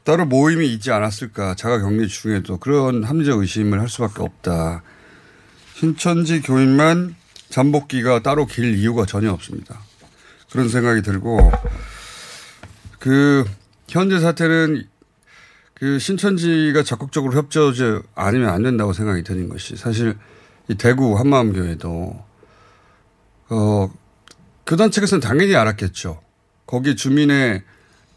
따로 0.04 0.24
모임이 0.24 0.72
있지 0.72 0.92
않았을까. 0.92 1.54
자가 1.56 1.80
격리 1.80 2.08
중에도 2.08 2.58
그런 2.58 3.02
합리적 3.02 3.40
의심을 3.40 3.80
할 3.80 3.88
수밖에 3.88 4.22
없다. 4.22 4.82
신천지 5.74 6.40
교인만 6.40 7.16
잠복기가 7.50 8.22
따로 8.22 8.46
길 8.46 8.76
이유가 8.76 9.04
전혀 9.04 9.32
없습니다. 9.32 9.80
그런 10.50 10.68
생각이 10.68 11.02
들고 11.02 11.52
그 12.98 13.44
현재 13.88 14.18
사태는 14.18 14.88
그 15.74 15.98
신천지가 15.98 16.82
적극적으로 16.82 17.34
협조하지 17.34 18.00
않으면 18.14 18.48
안 18.48 18.62
된다고 18.62 18.92
생각이 18.92 19.22
드는 19.22 19.48
것이 19.48 19.76
사실 19.76 20.16
이 20.68 20.74
대구 20.74 21.18
한마음교회도 21.18 22.24
어, 23.50 23.94
교단 24.66 24.90
측에서는 24.90 25.20
당연히 25.20 25.54
알았겠죠. 25.54 26.20
거기 26.66 26.96
주민의 26.96 27.62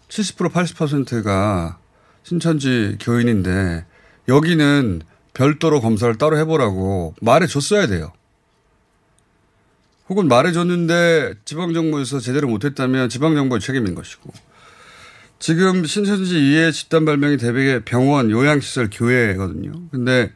70% 0.07 0.51
80%가 0.51 1.77
신천지 2.23 2.97
교인인데 2.99 3.85
여기는 4.27 5.01
별도로 5.33 5.81
검사를 5.81 6.13
따로 6.17 6.37
해보라고 6.37 7.15
말해줬어야 7.21 7.87
돼요. 7.87 8.11
혹은 10.07 10.27
말해줬는데 10.27 11.35
지방정부에서 11.45 12.19
제대로 12.19 12.47
못했다면 12.47 13.09
지방정부의 13.09 13.61
책임인 13.61 13.93
것이고 13.93 14.31
지금 15.39 15.85
신천지 15.85 16.51
이해 16.51 16.71
집단 16.71 17.05
발병이 17.05 17.37
대백의 17.37 17.85
병원, 17.85 18.29
요양시설, 18.29 18.89
교회거든요. 18.91 19.71
근데 19.89 20.31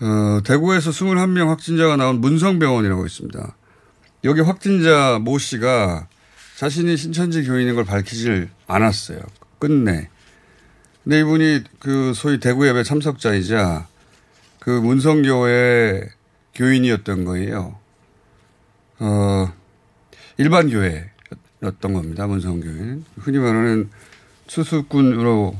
어, 0.00 0.40
대구에서 0.44 0.90
21명 0.90 1.48
확진자가 1.48 1.96
나온 1.96 2.20
문성병원이라고 2.20 3.06
있습니다. 3.06 3.56
여기 4.24 4.40
확진자 4.42 5.18
모 5.20 5.38
씨가 5.38 6.08
자신이 6.56 6.96
신천지 6.98 7.44
교인인 7.44 7.74
걸 7.74 7.84
밝히질 7.84 8.50
않았어요. 8.66 9.20
끝내. 9.58 10.10
근데 11.02 11.20
이분이 11.20 11.64
그 11.80 12.12
소위 12.14 12.38
대구 12.40 12.68
예배 12.68 12.82
참석자이자 12.82 13.88
그 14.60 14.70
문성교회 14.70 16.08
교인이었던 16.54 17.24
거예요. 17.24 17.78
어, 18.98 19.52
일반 20.36 20.68
교회 20.68 21.10
였던 21.64 21.92
겁니다. 21.94 22.26
문성교회는. 22.26 23.04
흔히 23.18 23.38
말하는 23.38 23.90
수수꾼으로 24.46 25.56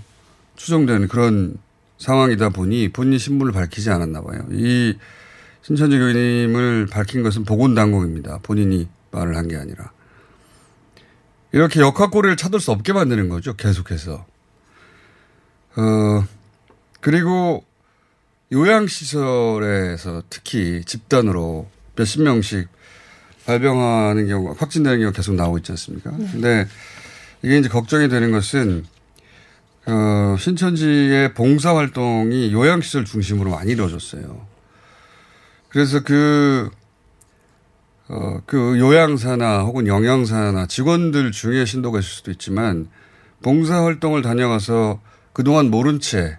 추정되는 0.56 1.08
그런 1.08 1.56
상황이다 1.98 2.50
보니 2.50 2.90
본인 2.92 3.18
신분을 3.18 3.52
밝히지 3.52 3.90
않았나 3.90 4.22
봐요. 4.22 4.46
이 4.50 4.96
신천지 5.62 5.98
교인임을 5.98 6.86
밝힌 6.90 7.22
것은 7.22 7.44
보건당국입니다. 7.44 8.38
본인이 8.42 8.88
말을 9.10 9.36
한 9.36 9.48
게 9.48 9.56
아니라. 9.56 9.90
이렇게 11.52 11.80
역학고리를 11.80 12.36
찾을 12.36 12.60
수 12.60 12.72
없게 12.72 12.92
만드는 12.92 13.28
거죠. 13.28 13.54
계속해서. 13.54 14.26
어, 15.76 16.24
그리고 17.00 17.64
요양시설에서 18.52 20.24
특히 20.28 20.82
집단으로 20.84 21.68
몇십 21.96 22.22
명씩 22.22 22.68
발병하는 23.46 24.26
경우가, 24.26 24.54
확진되는 24.58 24.98
경우가 24.98 25.16
계속 25.16 25.34
나오고 25.34 25.58
있지 25.58 25.72
않습니까? 25.72 26.10
네. 26.16 26.28
근데 26.32 26.66
이게 27.42 27.58
이제 27.58 27.68
걱정이 27.68 28.08
되는 28.08 28.30
것은, 28.30 28.84
어, 29.86 30.36
신천지의 30.38 31.34
봉사 31.34 31.76
활동이 31.76 32.52
요양시설 32.52 33.04
중심으로 33.04 33.50
많이 33.50 33.72
이루어졌어요. 33.72 34.46
그래서 35.68 36.02
그, 36.02 36.70
어, 38.08 38.40
그 38.46 38.78
요양사나 38.78 39.62
혹은 39.62 39.86
영양사나 39.86 40.66
직원들 40.66 41.32
중에 41.32 41.64
신도가 41.64 41.98
있을 41.98 42.08
수도 42.08 42.30
있지만 42.30 42.88
봉사 43.42 43.82
활동을 43.82 44.22
다녀가서 44.22 45.00
그동안 45.32 45.70
모른 45.70 46.00
채 46.00 46.38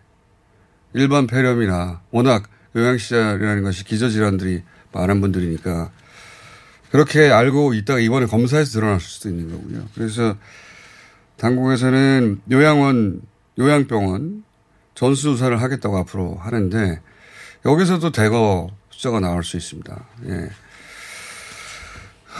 일반 0.94 1.28
폐렴이나 1.28 2.02
워낙 2.12 2.50
요양시설이라는 2.76 3.64
것이 3.64 3.84
기저질환들이 3.84 4.64
많은 4.92 5.22
분들이니까 5.22 5.92
그렇게 6.92 7.30
알고 7.30 7.74
있다가 7.74 8.00
이번에 8.00 8.26
검사해서 8.26 8.80
드러났을 8.80 9.06
수도 9.06 9.30
있는 9.30 9.52
거고요. 9.52 9.86
그래서 9.96 10.36
당국에서는 11.38 12.42
요양원, 12.52 13.22
요양병원 13.60 14.44
전수조사를 14.96 15.62
하겠다고 15.62 15.98
앞으로 15.98 16.36
하는데 16.36 17.02
여기서도 17.66 18.12
대거 18.12 18.70
숫자가 18.92 19.20
나올 19.20 19.44
수 19.44 19.58
있습니다. 19.58 20.06
예. 20.28 20.50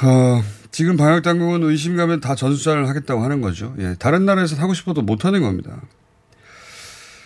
어, 0.06 0.44
지금 0.72 0.98
방역 0.98 1.22
당국은 1.24 1.64
의심 1.64 1.98
가면 1.98 2.22
다 2.22 2.36
전수조사를 2.36 2.88
하겠다고 2.88 3.24
하는 3.24 3.42
거죠. 3.42 3.76
예. 3.80 3.96
다른 4.00 4.26
나라에서 4.26 4.56
하고 4.58 4.74
싶어도 4.74 5.02
못 5.02 5.26
하는 5.26 5.42
겁니다. 5.42 5.82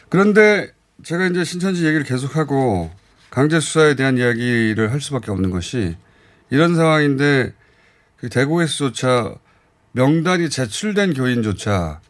그런데 0.10 0.72
제가 1.04 1.28
이제 1.28 1.44
신천지 1.44 1.86
얘기를 1.86 2.04
계속하고 2.04 2.92
강제 3.30 3.60
수사에 3.60 3.96
대한 3.96 4.18
이야기를 4.18 4.92
할 4.92 5.02
수밖에 5.02 5.32
없는 5.32 5.52
것이 5.52 5.96
이런 6.50 6.76
상황인데 6.76 7.54
그 8.18 8.30
대구에서조차 8.30 9.36
명단이 9.94 10.50
제출된 10.50 11.14
교인조차 11.14 12.02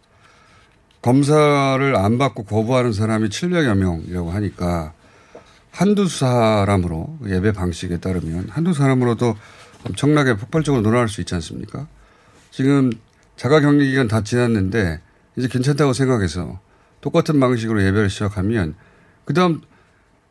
검사를 1.02 1.95
안 1.95 2.17
받고 2.17 2.43
거부하는 2.43 2.91
사람이 2.91 3.30
700여 3.30 3.78
명이라고 3.78 4.32
하니까 4.32 4.93
한두 5.71 6.08
사람으로 6.08 7.19
예배 7.25 7.54
방식에 7.54 7.99
따르면 7.99 8.49
한두 8.49 8.73
사람으로도 8.73 9.36
엄청나게 9.86 10.36
폭발적으로 10.36 10.84
늘어날 10.84 11.08
수 11.08 11.21
있지 11.21 11.36
않습니까? 11.36 11.88
지금 12.52 12.91
자가 13.38 13.62
격리 13.62 13.89
기간 13.89 14.08
다 14.08 14.21
지났는데 14.21 14.99
이제 15.38 15.47
괜찮다고 15.47 15.93
생각해서 15.93 16.60
똑같은 16.99 17.39
방식으로 17.39 17.82
예배를 17.84 18.10
시작하면 18.10 18.75
그다음 19.23 19.62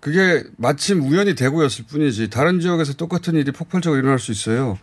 그게 0.00 0.44
마침 0.56 1.02
우연히 1.02 1.34
대구였을 1.34 1.84
뿐이지 1.86 2.30
다른 2.30 2.60
지역에서 2.60 2.94
똑같은 2.94 3.34
일이 3.34 3.50
폭발적으로 3.50 3.98
일어날 3.98 4.18
수 4.18 4.30
있어요. 4.30 4.78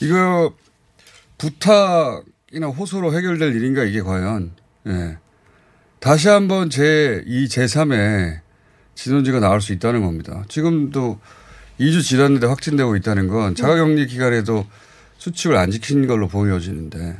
이거 0.00 0.54
부탁이나 1.38 2.66
호소로 2.76 3.14
해결될 3.14 3.54
일인가 3.54 3.84
이게 3.84 4.02
과연. 4.02 4.52
예. 4.88 5.18
다시 6.00 6.28
한번 6.28 6.68
제2, 6.68 7.46
제3의 7.46 8.40
진원지가 8.94 9.40
나올 9.40 9.60
수 9.60 9.72
있다는 9.72 10.02
겁니다. 10.02 10.44
지금도 10.48 11.18
2주 11.80 12.02
지났는데 12.02 12.46
확진되고 12.46 12.96
있다는 12.96 13.28
건 13.28 13.54
자가격리 13.54 14.06
기간에도 14.06 14.66
수칙을 15.18 15.56
안 15.56 15.70
지킨 15.70 16.06
걸로 16.06 16.28
보여지는데 16.28 17.16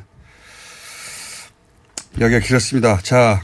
이야기가 2.19 2.41
길었습니다. 2.41 2.99
자, 2.99 3.43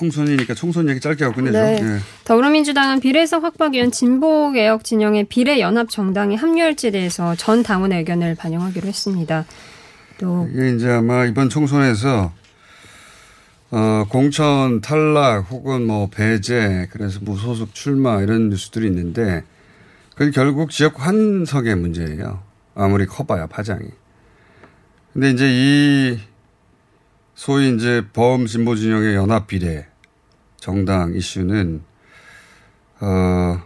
총선이니까 0.00 0.54
총선 0.54 0.88
얘기 0.88 0.98
짧게 0.98 1.24
하고 1.24 1.36
끝내죠. 1.36 1.58
네. 1.58 1.80
네. 1.80 1.98
더불어민주당은 2.24 3.00
비례석 3.00 3.44
확보 3.44 3.66
위한 3.66 3.90
진보개혁 3.90 4.82
진영의 4.82 5.24
비례연합 5.24 5.90
정당에 5.90 6.36
합류할지에 6.36 6.90
대해서 6.90 7.34
전 7.36 7.62
당원의 7.62 7.98
의견을 7.98 8.34
반영하기로 8.34 8.88
했습니다. 8.88 9.44
또 10.18 10.48
이게 10.50 10.74
이제 10.74 10.90
아마 10.90 11.26
이번 11.26 11.50
총선에서 11.50 12.32
어, 13.72 14.04
공천 14.08 14.80
탈락 14.80 15.50
혹은 15.50 15.86
뭐 15.86 16.08
배제 16.08 16.88
그래서 16.90 17.20
무소속 17.22 17.74
출마 17.74 18.20
이런 18.22 18.48
뉴스들이 18.48 18.86
있는데 18.86 19.44
그 20.16 20.30
결국 20.30 20.70
지역 20.70 21.06
환석의 21.06 21.76
문제예요. 21.76 22.42
아무리 22.74 23.04
커봐야 23.04 23.46
파장이. 23.46 23.84
근데 25.12 25.30
이제 25.30 25.46
이 25.48 26.18
소위 27.34 27.74
이제 27.74 28.04
범 28.12 28.46
진보 28.46 28.76
진영의 28.76 29.14
연합 29.14 29.46
비례 29.46 29.89
정당 30.60 31.14
이슈는 31.14 31.82
어 33.00 33.62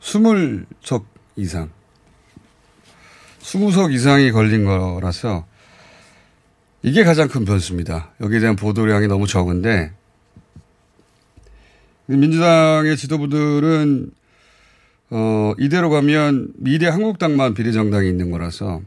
20석 0.00 1.04
이상 1.36 1.70
20석 3.40 3.92
이상이 3.92 4.32
걸린 4.32 4.64
거라서 4.64 5.46
이게 6.82 7.04
가장 7.04 7.28
큰 7.28 7.44
변수입니다. 7.44 8.12
여기에 8.20 8.40
대한 8.40 8.56
보도량이 8.56 9.06
너무 9.06 9.26
적은데 9.26 9.92
민주당의 12.06 12.96
지도부들은 12.96 14.10
어, 15.10 15.52
이대로 15.58 15.90
가면 15.90 16.52
미래 16.56 16.88
한국당만 16.88 17.54
비례정당이 17.54 18.08
있는 18.08 18.30
거라서 18.30 18.80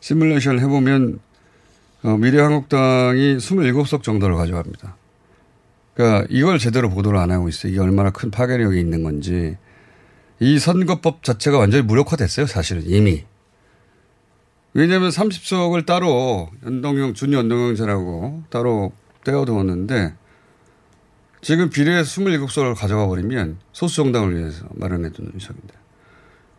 시뮬레이션을 0.00 0.60
해보면 0.60 1.20
어, 2.02 2.16
미래 2.16 2.40
한국당이 2.40 3.36
27석 3.36 4.02
정도를 4.02 4.36
가져갑니다. 4.36 4.96
그러니까 6.00 6.26
이걸 6.30 6.58
제대로 6.58 6.88
보도를 6.88 7.18
안 7.18 7.30
하고 7.30 7.50
있어요. 7.50 7.72
이게 7.72 7.78
얼마나 7.78 8.10
큰 8.10 8.30
파괴력이 8.30 8.80
있는 8.80 9.02
건지. 9.02 9.58
이 10.38 10.58
선거법 10.58 11.22
자체가 11.22 11.58
완전히 11.58 11.84
무력화됐어요. 11.84 12.46
사실은 12.46 12.82
이미. 12.86 13.26
왜냐하면 14.72 15.10
30석을 15.10 15.84
따로 15.84 16.48
연동형 16.64 17.12
준연동형제라고 17.12 18.44
따로 18.48 18.92
떼어두었는데 19.24 20.14
지금 21.42 21.68
비례 21.68 22.00
27석을 22.00 22.74
가져가 22.74 23.06
버리면 23.06 23.58
소수 23.72 23.96
정당을 23.96 24.38
위해서 24.38 24.64
마련해둔 24.70 25.32
의석인데 25.34 25.74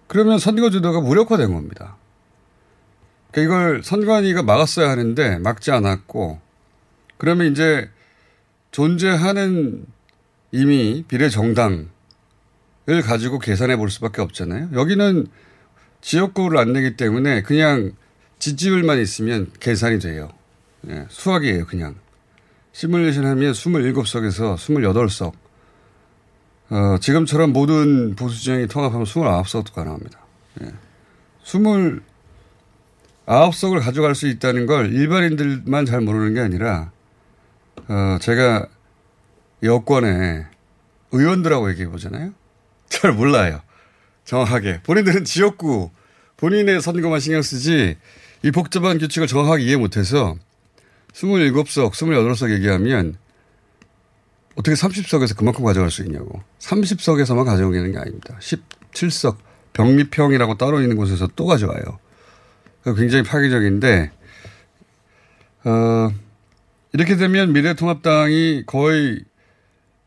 그러면 0.05 0.37
선거제도가 0.37 1.01
무력화된 1.01 1.51
겁니다. 1.51 1.95
그러니까 3.31 3.41
이걸 3.55 3.83
선관위가 3.83 4.43
막았어야 4.43 4.89
하는데 4.89 5.39
막지 5.39 5.71
않았고 5.71 6.39
그러면 7.17 7.51
이제 7.51 7.89
존재하는 8.71 9.85
이미 10.51 11.05
비례 11.07 11.29
정당을 11.29 11.87
가지고 13.03 13.39
계산해 13.39 13.77
볼 13.77 13.89
수밖에 13.89 14.21
없잖아요. 14.21 14.69
여기는 14.73 15.27
지역구를 16.01 16.57
안 16.57 16.73
내기 16.73 16.97
때문에 16.97 17.43
그냥 17.43 17.93
지지율만 18.39 18.99
있으면 18.99 19.51
계산이 19.59 19.99
돼요. 19.99 20.29
예, 20.89 21.05
수학이에요, 21.09 21.67
그냥. 21.67 21.95
시뮬레이션 22.73 23.25
하면 23.25 23.51
27석에서 23.51 24.55
28석. 24.55 25.33
어, 26.71 26.97
지금처럼 26.99 27.53
모든 27.53 28.15
보수정이 28.15 28.67
통합하면 28.67 29.05
29석도 29.05 29.73
가능합니다. 29.73 30.19
예. 30.63 30.71
29석을 31.43 32.01
가져갈 33.81 34.15
수 34.15 34.27
있다는 34.27 34.65
걸 34.65 34.93
일반인들만 34.93 35.85
잘 35.85 36.01
모르는 36.01 36.33
게 36.33 36.39
아니라, 36.39 36.91
어, 37.91 38.17
제가 38.21 38.67
여권에 39.63 40.45
의원들하고 41.11 41.69
얘기해 41.71 41.89
보잖아요. 41.89 42.33
잘 42.87 43.11
몰라요. 43.11 43.61
정확하게. 44.23 44.81
본인들은 44.83 45.25
지역구, 45.25 45.91
본인의 46.37 46.81
선거만 46.81 47.19
신경 47.19 47.41
쓰지, 47.41 47.97
이 48.43 48.51
복잡한 48.51 48.97
규칙을 48.97 49.27
정확하게 49.27 49.63
이해 49.63 49.75
못해서 49.75 50.37
27석, 51.13 51.91
28석 51.91 52.53
얘기하면 52.53 53.17
어떻게 54.55 54.73
30석에서 54.73 55.35
그만큼 55.35 55.65
가져갈 55.65 55.91
수 55.91 56.01
있냐고. 56.03 56.41
30석에서만 56.59 57.43
가져오는 57.43 57.91
게 57.91 57.97
아닙니다. 57.97 58.37
17석, 58.39 59.35
병립형이라고 59.73 60.57
따로 60.57 60.81
있는 60.81 60.95
곳에서 60.95 61.27
또 61.35 61.45
가져와요. 61.45 61.99
굉장히 62.95 63.23
파괴적인데, 63.23 64.11
어, 65.65 66.11
이렇게 66.93 67.15
되면 67.15 67.53
미래통합당이 67.53 68.63
거의 68.65 69.23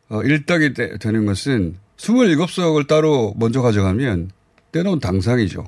어, 0.08 0.22
일당이 0.22 0.74
되, 0.74 0.98
는 0.98 1.26
것은 1.26 1.76
27석을 1.96 2.86
따로 2.86 3.34
먼저 3.38 3.62
가져가면 3.62 4.30
때놓은 4.72 5.00
당상이죠. 5.00 5.64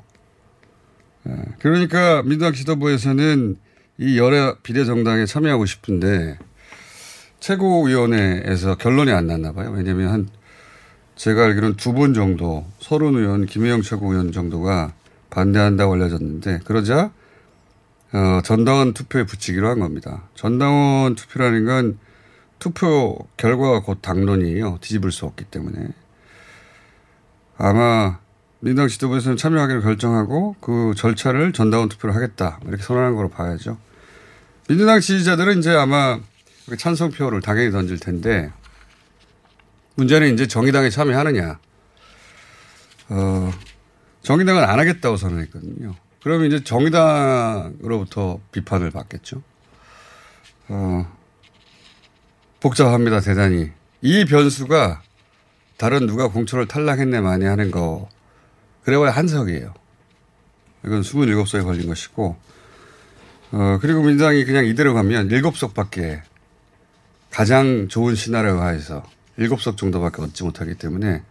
예, 1.29 1.33
그러니까 1.61 2.23
민주당 2.23 2.53
지도부에서는 2.53 3.57
이 3.99 4.19
여러 4.19 4.57
비례정당에 4.63 5.25
참여하고 5.25 5.65
싶은데 5.65 6.39
최고위원회에서 7.41 8.77
결론이 8.77 9.11
안 9.13 9.27
났나 9.27 9.53
봐요. 9.53 9.73
왜냐하면 9.75 10.11
한 10.11 10.29
제가 11.15 11.45
알기로는 11.45 11.77
두번 11.77 12.13
정도 12.13 12.67
서른 12.79 13.15
의원, 13.15 13.47
김혜영 13.47 13.83
최고위원 13.83 14.33
정도가 14.33 14.93
반대한다고 15.31 15.95
알려졌는데 15.95 16.61
그러자 16.65 17.11
어, 18.17 18.41
전당원 18.41 18.95
투표에 18.95 19.25
붙이기로 19.27 19.69
한 19.69 19.79
겁니다. 19.79 20.23
전당원 20.35 21.17
투표라는 21.17 21.67
건 21.67 21.99
투표 22.59 23.19
결과가 23.37 23.81
곧 23.81 24.01
당론이에요. 24.01 24.79
뒤집을 24.81 25.13
수 25.13 25.27
없기 25.27 25.45
때문에. 25.45 25.89
아마 27.59 28.19
민당 28.61 28.89
지도부에서는 28.89 29.37
참여하기로 29.37 29.83
결정하고 29.83 30.57
그 30.63 30.95
절차를 30.97 31.53
전당원 31.53 31.91
투표를 31.91 32.15
하겠다. 32.17 32.59
이렇게 32.67 32.83
선언한 32.83 33.17
거로 33.17 33.29
봐야죠. 33.29 33.77
민주당 34.67 35.01
지지자들은 35.01 35.59
이제 35.59 35.73
아마 35.73 36.19
찬성표를 36.79 37.43
당연히 37.43 37.71
던질 37.71 38.01
텐데 38.01 38.51
문제는 39.97 40.33
이제 40.33 40.47
정의당에 40.47 40.89
참여하느냐. 40.89 41.59
어, 43.11 43.53
정의당은 44.23 44.65
안 44.65 44.79
하겠다고 44.79 45.19
선언했거든요. 45.19 46.06
그러면 46.27 46.49
이제 46.49 46.65
정의당으로부터 46.65 48.41
비판을 48.51 48.91
받겠죠. 48.91 49.45
어, 50.67 51.07
복잡합니다, 52.59 53.21
대단히. 53.21 53.71
이 54.03 54.25
변수가 54.25 55.03
다른 55.77 56.09
누가 56.09 56.27
공천을 56.27 56.67
탈락했네 56.67 57.21
많이 57.21 57.45
하는 57.45 57.71
거. 57.71 58.09
그래봐야 58.83 59.13
한석이에요. 59.13 59.73
이건 60.85 61.03
27석에 61.03 61.63
걸린 61.63 61.87
것이고, 61.87 62.37
어, 63.53 63.79
그리고 63.81 64.03
민주당이 64.03 64.47
그냥 64.47 64.67
이대로 64.67 64.95
가면 64.95 65.29
7석 65.29 65.75
밖에 65.75 66.23
가장 67.31 67.87
좋은 67.87 68.17
시나리오 68.17 68.59
하에서 68.59 69.05
7석 69.39 69.77
정도밖에 69.77 70.23
얻지 70.23 70.43
못하기 70.43 70.75
때문에 70.75 71.23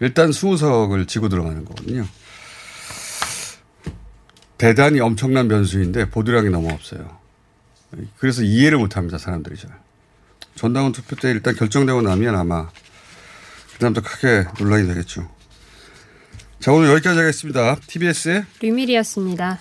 일단 0.00 0.30
20석을 0.30 1.06
지고 1.06 1.28
들어가는 1.28 1.64
거거든요. 1.64 2.04
대단히 4.62 5.00
엄청난 5.00 5.48
변수인데 5.48 6.08
보도량이 6.10 6.48
너무 6.48 6.70
없어요. 6.70 7.18
그래서 8.18 8.44
이해를 8.44 8.78
못 8.78 8.96
합니다, 8.96 9.18
사람들이 9.18 9.56
잘. 9.56 9.72
전당원 10.54 10.92
투표 10.92 11.16
때 11.16 11.32
일단 11.32 11.56
결정되고 11.56 12.00
나면 12.00 12.36
아마 12.36 12.68
그다음부터 13.72 14.08
크게 14.08 14.44
논란이 14.60 14.86
되겠죠. 14.86 15.28
자, 16.60 16.70
오늘 16.70 16.90
여기까지 16.90 17.18
하겠습니다. 17.18 17.74
TBS의 17.88 18.44
류밀이었습니다. 18.60 19.58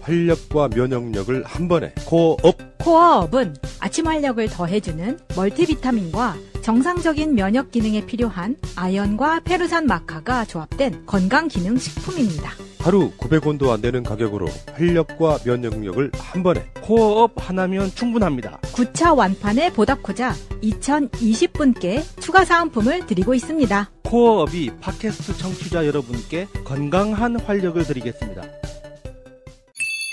활력과 0.00 0.68
면역력을 0.74 1.44
한 1.44 1.68
번에 1.68 1.94
코어업 2.06 2.78
코어업은 2.78 3.54
아침 3.78 4.08
활력을 4.08 4.48
더해주는 4.48 5.20
멀티비타민과 5.36 6.36
정상적인 6.66 7.36
면역 7.36 7.70
기능에 7.70 8.04
필요한 8.06 8.56
아연과 8.74 9.42
페루산 9.44 9.86
마카가 9.86 10.44
조합된 10.46 11.06
건강 11.06 11.46
기능 11.46 11.78
식품입니다. 11.78 12.50
하루 12.80 13.12
900원도 13.18 13.70
안 13.70 13.80
되는 13.80 14.02
가격으로 14.02 14.48
활력과 14.72 15.38
면역력을 15.44 16.10
한 16.18 16.42
번에 16.42 16.66
코어업 16.82 17.34
하나면 17.36 17.90
충분합니다. 17.94 18.58
9차 18.62 19.16
완판에 19.16 19.72
보답코자 19.74 20.34
2020분께 20.64 22.02
추가 22.20 22.44
사은품을 22.44 23.06
드리고 23.06 23.34
있습니다. 23.34 23.90
코어업이 24.02 24.72
팟캐스트 24.80 25.38
청취자 25.38 25.86
여러분께 25.86 26.48
건강한 26.64 27.38
활력을 27.38 27.84
드리겠습니다. 27.84 28.42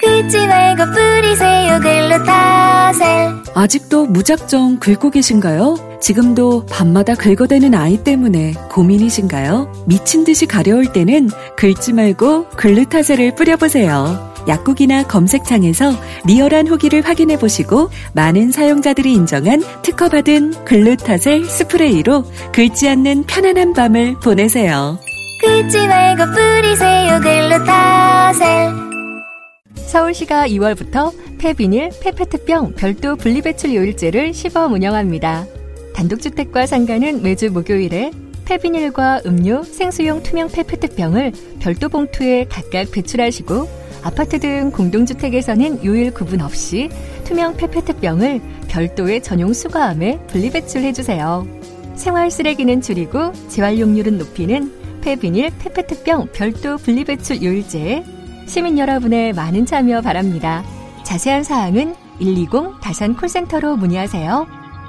긁지 0.01 0.45
말고 0.45 0.85
뿌리세요 0.85 1.79
글루타셀 1.79 3.43
아직도 3.55 4.05
무작정 4.05 4.77
긁고 4.79 5.09
계신가요? 5.09 5.92
지금도 6.03 6.65
밤마다 6.65 7.15
긁어대는 7.15 7.73
아이 7.73 7.95
때문에 8.03 8.51
고민이신가요? 8.69 9.85
미친 9.87 10.25
듯이 10.25 10.45
가려울 10.45 10.91
때는 10.91 11.29
긁지 11.55 11.93
말고 11.93 12.49
글루타셀을 12.49 13.35
뿌려보세요. 13.35 14.33
약국이나 14.45 15.03
검색창에서 15.03 15.93
리얼한 16.25 16.67
후기를 16.67 17.03
확인해 17.03 17.37
보시고 17.39 17.89
많은 18.11 18.51
사용자들이 18.51 19.13
인정한 19.13 19.63
특허받은 19.81 20.65
글루타셀 20.65 21.45
스프레이로 21.45 22.25
긁지 22.51 22.89
않는 22.89 23.23
편안한 23.23 23.71
밤을 23.71 24.19
보내세요. 24.19 24.99
긁지 25.39 25.87
말고 25.87 26.25
뿌리세요 26.33 27.21
글루타셀 27.21 28.73
서울시가 29.87 30.49
2월부터 30.49 31.13
폐비닐, 31.37 31.91
폐페트병 32.01 32.73
별도 32.75 33.15
분리배출 33.15 33.73
요일제를 33.73 34.33
시범 34.33 34.73
운영합니다. 34.73 35.45
단독주택과 35.93 36.65
상가는 36.65 37.21
매주 37.21 37.51
목요일에 37.51 38.11
폐비닐과 38.45 39.21
음료, 39.25 39.63
생수용 39.63 40.21
투명 40.21 40.49
페페트병을 40.49 41.31
별도 41.59 41.89
봉투에 41.89 42.45
각각 42.49 42.91
배출하시고 42.91 43.83
아파트 44.03 44.39
등 44.39 44.71
공동주택에서는 44.71 45.85
요일 45.85 46.13
구분 46.13 46.41
없이 46.41 46.89
투명 47.23 47.55
페페트병을 47.55 48.41
별도의 48.67 49.23
전용 49.23 49.53
수거함에 49.53 50.19
분리배출해주세요. 50.27 51.47
생활 51.95 52.29
쓰레기는 52.29 52.81
줄이고 52.81 53.31
재활용률은 53.47 54.17
높이는 54.17 54.73
폐비닐, 55.01 55.51
페페트병 55.59 56.29
별도 56.33 56.77
분리배출 56.77 57.41
요일제에 57.43 58.03
시민 58.45 58.77
여러분의 58.77 59.33
많은 59.33 59.65
참여 59.65 60.01
바랍니다. 60.01 60.63
자세한 61.03 61.43
사항은 61.43 61.95
120 62.19 62.81
다산 62.81 63.15
콜센터로 63.15 63.77
문의하세요. 63.77 64.62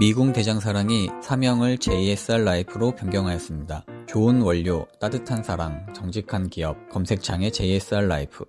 미궁 0.00 0.32
대장사랑이 0.32 1.10
사명을 1.20 1.76
JSR 1.76 2.42
라이프로 2.42 2.94
변경하였습니다. 2.94 3.84
좋은 4.06 4.40
원료, 4.40 4.86
따뜻한 4.98 5.42
사랑, 5.42 5.84
정직한 5.92 6.48
기업, 6.48 6.88
검색창에 6.88 7.50
JSR 7.50 8.06
라이프. 8.06 8.46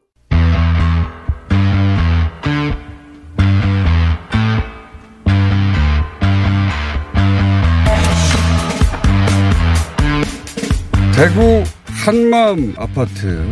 대구 11.14 11.66
한마음 12.06 12.74
아파트 12.78 13.44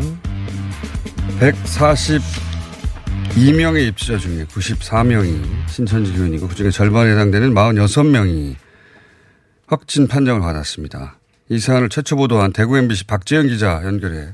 142명의 3.29 3.87
입주자 3.87 4.17
중에 4.17 4.45
94명이 4.45 5.67
신천지 5.67 6.13
교인이고 6.13 6.47
그중에 6.47 6.71
절반에 6.71 7.11
해당되는 7.11 7.53
46명이 7.53 8.55
확진 9.67 10.07
판정을 10.07 10.41
받았습니다. 10.41 11.17
이 11.49 11.59
사안을 11.59 11.89
최초 11.89 12.15
보도한 12.15 12.53
대구 12.53 12.77
MBC 12.77 13.05
박재현 13.05 13.47
기자 13.47 13.81
연결해 13.83 14.31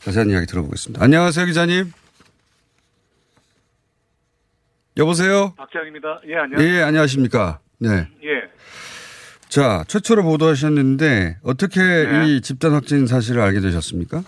자세한 0.00 0.30
이야기 0.30 0.46
들어보겠습니다. 0.46 1.02
안녕하세요 1.02 1.46
기자님. 1.46 1.92
여보세요? 4.98 5.54
박재현입니다. 5.56 6.20
예, 6.28 6.36
안녕하세요. 6.36 6.74
예, 6.74 6.82
안녕하십니까. 6.82 7.60
네. 7.78 8.08
예. 8.24 8.42
자, 9.48 9.84
최초로 9.88 10.22
보도하셨는데 10.22 11.38
어떻게 11.42 11.80
네. 11.80 12.26
이 12.28 12.40
집단 12.42 12.72
확진 12.72 13.06
사실을 13.06 13.40
알게 13.40 13.60
되셨습니까? 13.60 14.22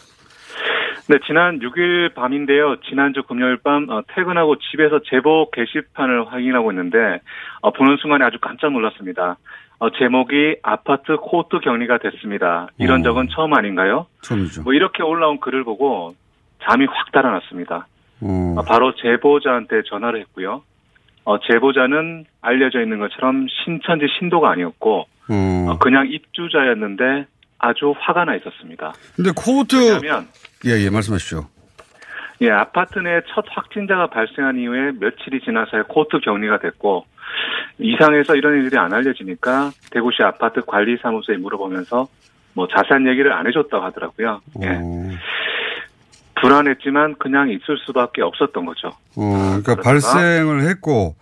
네, 1.07 1.19
지난 1.27 1.59
6일 1.59 2.15
밤인데요. 2.15 2.77
지난주 2.89 3.23
금요일 3.25 3.59
밤 3.59 3.89
어, 3.91 4.03
퇴근하고 4.15 4.57
집에서 4.59 5.01
제보 5.05 5.51
게시판을 5.51 6.33
확인하고 6.33 6.73
있는데 6.73 7.21
어, 7.61 7.73
보는 7.73 7.99
순간에 7.99 8.25
아주 8.25 8.39
깜짝 8.41 8.73
놀랐습니다. 8.73 9.37
어, 9.81 9.91
제목이 9.91 10.57
아파트 10.63 11.17
코트 11.17 11.61
격리가 11.61 11.99
됐습니다. 11.99 12.69
이런 12.79 13.01
어. 13.01 13.05
적은 13.05 13.29
처음 13.35 13.53
아닌가요? 13.53 14.07
처음이죠. 14.23 14.63
뭐 14.63 14.73
이렇게 14.73 15.03
올라온 15.03 15.41
글을 15.41 15.65
보고 15.65 16.15
잠이 16.63 16.87
확 16.87 17.13
달아났습니다. 17.13 17.87
어. 18.23 18.55
어, 18.57 18.63
바로 18.63 18.95
제보자한테 18.95 19.83
전화를 19.87 20.21
했고요. 20.21 20.63
어, 21.25 21.39
제보자는 21.41 22.25
알려져 22.41 22.81
있는 22.81 22.99
것처럼 22.99 23.47
신천지 23.65 24.07
신도가 24.19 24.51
아니었고 24.51 25.01
어. 25.29 25.67
어, 25.69 25.79
그냥 25.79 26.09
입주자였는데 26.09 27.27
아주 27.59 27.95
화가 27.99 28.25
나 28.25 28.37
있었습니다. 28.37 28.93
근데 29.17 29.31
코트 29.35 29.77
왜냐하면 29.77 30.29
예, 30.67 30.71
예, 30.85 30.91
말씀하십시오. 30.91 31.47
예, 32.41 32.51
아파트 32.51 32.99
내 32.99 33.21
첫 33.35 33.45
확진자가 33.49 34.09
발생한 34.09 34.59
이후에 34.59 34.93
며칠이 34.99 35.41
지나서야 35.45 35.85
코트 35.89 36.19
격리가 36.21 36.59
됐고 36.59 37.07
이상해서 37.79 38.35
이런 38.35 38.55
일들이 38.55 38.79
안 38.79 38.93
알려지니까 38.93 39.71
대구시 39.91 40.23
아파트 40.23 40.61
관리사무소에 40.67 41.37
물어보면서 41.37 42.07
뭐 42.55 42.69
자세한 42.69 43.07
얘기를 43.09 43.33
안 43.33 43.47
해줬다고 43.47 43.85
하더라고요. 43.85 44.41
예. 44.63 44.69
어. 44.69 45.11
불안했지만 46.41 47.17
그냥 47.19 47.49
있을 47.49 47.79
수밖에 47.87 48.23
없었던 48.23 48.67
거죠. 48.67 48.89
어, 49.17 49.59
그러니까 49.63 49.75
그러다가- 49.77 49.83
발생을 49.83 50.63
했고 50.69 51.15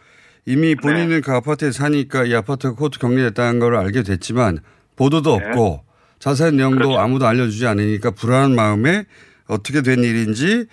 이미 0.46 0.74
본인은 0.74 1.20
그 1.20 1.32
아파트에 1.32 1.70
사니까 1.70 2.24
이 2.24 2.34
아파트가 2.34 2.74
코트 2.74 2.98
격리됐다는 2.98 3.60
걸 3.60 3.76
알게 3.76 4.02
됐지만 4.02 4.58
보도도 4.96 5.38
네. 5.38 5.46
없고 5.46 5.84
자세한 6.18 6.56
내용도 6.56 6.88
그렇죠. 6.88 6.98
아무도 7.00 7.26
알려주지 7.26 7.66
않으니까 7.66 8.10
불안한 8.12 8.54
마음에 8.54 9.04
어떻게 9.52 9.82
된 9.82 10.02
일인지 10.02 10.66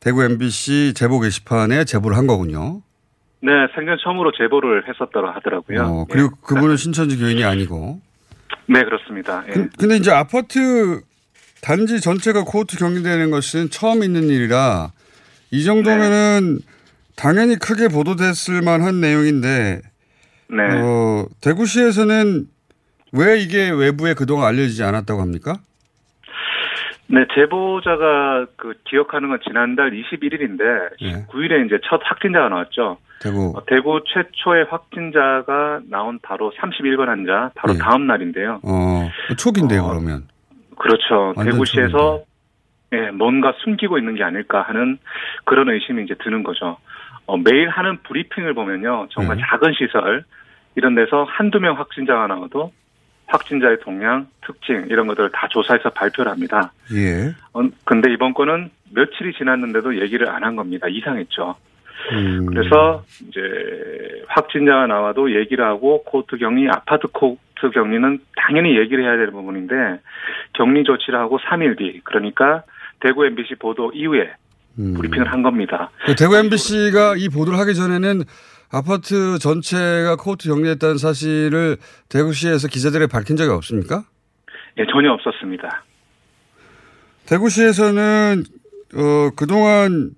대구 0.00 0.24
MBC 0.24 0.94
제보 0.94 1.20
게시판에 1.20 1.84
제보를 1.84 2.16
한 2.16 2.26
거군요. 2.26 2.82
네, 3.42 3.50
생전 3.74 3.98
처음으로 4.02 4.32
제보를 4.36 4.88
했었다고 4.88 5.26
하더라고요. 5.28 5.82
어, 5.82 6.06
그리고 6.10 6.30
그분은 6.42 6.76
신천지 6.76 7.18
교인이 7.18 7.44
아니고. 7.44 8.00
네, 8.66 8.82
그렇습니다. 8.82 9.44
예. 9.48 9.52
그, 9.52 9.68
근데 9.78 9.96
이제 9.96 10.10
아파트 10.10 11.00
단지 11.62 12.00
전체가 12.00 12.44
코트 12.44 12.76
격리되는 12.76 13.30
것은 13.30 13.70
처음 13.70 14.02
있는 14.02 14.24
일이라 14.24 14.92
이 15.50 15.64
정도면은 15.64 16.60
당연히 17.16 17.56
크게 17.56 17.88
보도됐을 17.88 18.62
만한 18.62 19.00
내용인데 19.00 19.82
네. 20.48 20.62
어, 20.80 21.26
대구시에서는 21.40 22.46
왜 23.12 23.40
이게 23.40 23.70
외부에 23.70 24.14
그동안 24.14 24.48
알려지지 24.48 24.82
않았다고 24.82 25.20
합니까? 25.20 25.60
네, 27.12 27.26
제보자가 27.34 28.46
그 28.56 28.74
기억하는 28.84 29.28
건 29.30 29.40
지난달 29.42 29.90
21일인데 29.90 30.90
예. 31.00 31.26
9일에 31.26 31.66
이제 31.66 31.80
첫 31.84 32.00
확진자가 32.04 32.48
나왔죠. 32.48 32.98
대구. 33.20 33.52
어, 33.56 33.64
대구 33.66 34.00
최초의 34.06 34.66
확진자가 34.70 35.80
나온 35.90 36.20
바로 36.22 36.52
31번 36.56 37.06
환자 37.06 37.50
바로 37.56 37.74
예. 37.74 37.78
다음 37.78 38.06
날인데요. 38.06 38.60
어, 38.62 39.10
초기인데요, 39.36 39.88
그러면. 39.88 40.28
그렇죠. 40.78 41.34
대구시에서 41.42 42.22
예, 42.92 43.10
뭔가 43.10 43.54
숨기고 43.58 43.98
있는 43.98 44.14
게 44.14 44.22
아닐까 44.22 44.62
하는 44.62 44.98
그런 45.44 45.68
의심이 45.68 46.04
이제 46.04 46.14
드는 46.22 46.44
거죠. 46.44 46.76
어, 47.26 47.36
매일 47.36 47.68
하는 47.68 47.98
브리핑을 48.04 48.54
보면요. 48.54 49.08
정말 49.10 49.36
네. 49.36 49.42
작은 49.48 49.72
시설 49.74 50.24
이런 50.76 50.94
데서 50.94 51.24
한두 51.24 51.58
명 51.58 51.76
확진자가 51.76 52.28
나와도 52.28 52.72
확진자의 53.30 53.78
동향, 53.80 54.26
특징 54.44 54.86
이런 54.90 55.06
것들을 55.06 55.30
다 55.32 55.48
조사해서 55.50 55.90
발표를 55.90 56.30
합니다. 56.32 56.72
예. 56.92 57.32
어, 57.52 57.62
근데 57.84 58.12
이번 58.12 58.34
건은 58.34 58.70
며칠이 58.92 59.34
지났는데도 59.38 60.00
얘기를 60.00 60.28
안 60.28 60.42
한 60.42 60.56
겁니다. 60.56 60.88
이상했죠. 60.88 61.54
음. 62.12 62.46
그래서 62.46 63.04
이제 63.28 63.40
확진자가 64.28 64.86
나와도 64.86 65.34
얘기를 65.38 65.64
하고 65.64 66.02
코호트 66.04 66.36
격리, 66.38 66.68
아파트 66.68 67.06
코호트 67.08 67.70
격리는 67.72 68.18
당연히 68.36 68.78
얘기를 68.78 69.04
해야 69.04 69.16
될 69.16 69.30
부분인데 69.30 69.74
격리 70.54 70.82
조치를 70.84 71.18
하고 71.18 71.38
3일 71.38 71.78
뒤 71.78 72.00
그러니까 72.04 72.62
대구 73.00 73.26
MBC 73.26 73.56
보도 73.60 73.92
이후에 73.94 74.32
음. 74.78 74.94
브리핑을 74.94 75.30
한 75.30 75.42
겁니다. 75.42 75.90
그 76.06 76.14
대구 76.16 76.36
MBC가 76.36 77.14
이 77.16 77.28
보도를 77.28 77.58
하기 77.60 77.74
전에는 77.74 78.22
아파트 78.72 79.38
전체가 79.38 80.16
코호트 80.16 80.48
격리했다는 80.48 80.98
사실을 80.98 81.76
대구시에서 82.08 82.68
기자들에 82.68 83.08
밝힌 83.08 83.36
적이 83.36 83.50
없습니까? 83.50 84.04
예, 84.78 84.86
전혀 84.86 85.12
없었습니다. 85.12 85.82
대구시에서는 87.26 88.44
어, 88.94 89.30
그동안 89.36 90.10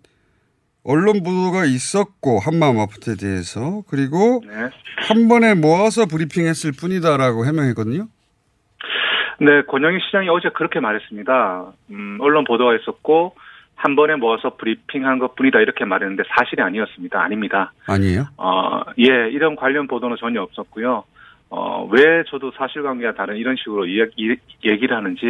언론 0.85 1.23
보도가 1.23 1.65
있었고 1.65 2.41
한마음 2.41 2.79
아파트에 2.79 3.15
대해서 3.15 3.83
그리고 3.88 4.43
네. 4.47 4.69
한 5.09 5.29
번에 5.29 5.55
모아서 5.55 6.07
브리핑했을 6.07 6.73
뿐이다라고 6.73 7.47
해명했거든요. 7.47 8.09
네, 9.41 9.62
권영희 9.62 9.99
시장이 10.07 10.29
어제 10.29 10.51
그렇게 10.51 10.81
말했습니다. 10.81 11.73
음, 11.91 12.19
언론 12.21 12.45
보도가 12.45 12.77
있었고 12.77 13.35
한 13.83 13.97
번에 13.97 14.14
모아서 14.14 14.55
브리핑한 14.57 15.18
것 15.18 15.35
뿐이다 15.35 15.59
이렇게 15.59 15.85
말했는데 15.85 16.23
사실이 16.37 16.62
아니었습니다. 16.62 17.21
아닙니다. 17.21 17.73
아니에요? 17.87 18.29
어, 18.37 18.81
예, 19.01 19.29
이런 19.33 19.57
관련 19.57 19.88
보도는 19.88 20.16
전혀 20.21 20.40
없었고요. 20.40 21.03
어, 21.51 21.88
왜 21.90 22.23
저도 22.29 22.53
사실관계와 22.57 23.14
다른 23.14 23.37
이런 23.37 23.57
식으로 23.57 23.85
이야기, 23.87 24.37
얘기를 24.64 24.97
하는지 24.97 25.27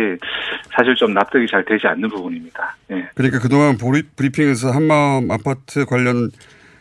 사실 0.68 0.94
좀 0.96 1.14
납득이 1.14 1.46
잘 1.46 1.64
되지 1.64 1.86
않는 1.86 2.10
부분입니다. 2.10 2.76
예. 2.90 3.08
그러니까 3.14 3.40
그동안 3.40 3.78
브리핑에서 3.78 4.70
한마음 4.70 5.30
아파트 5.30 5.86
관련 5.86 6.28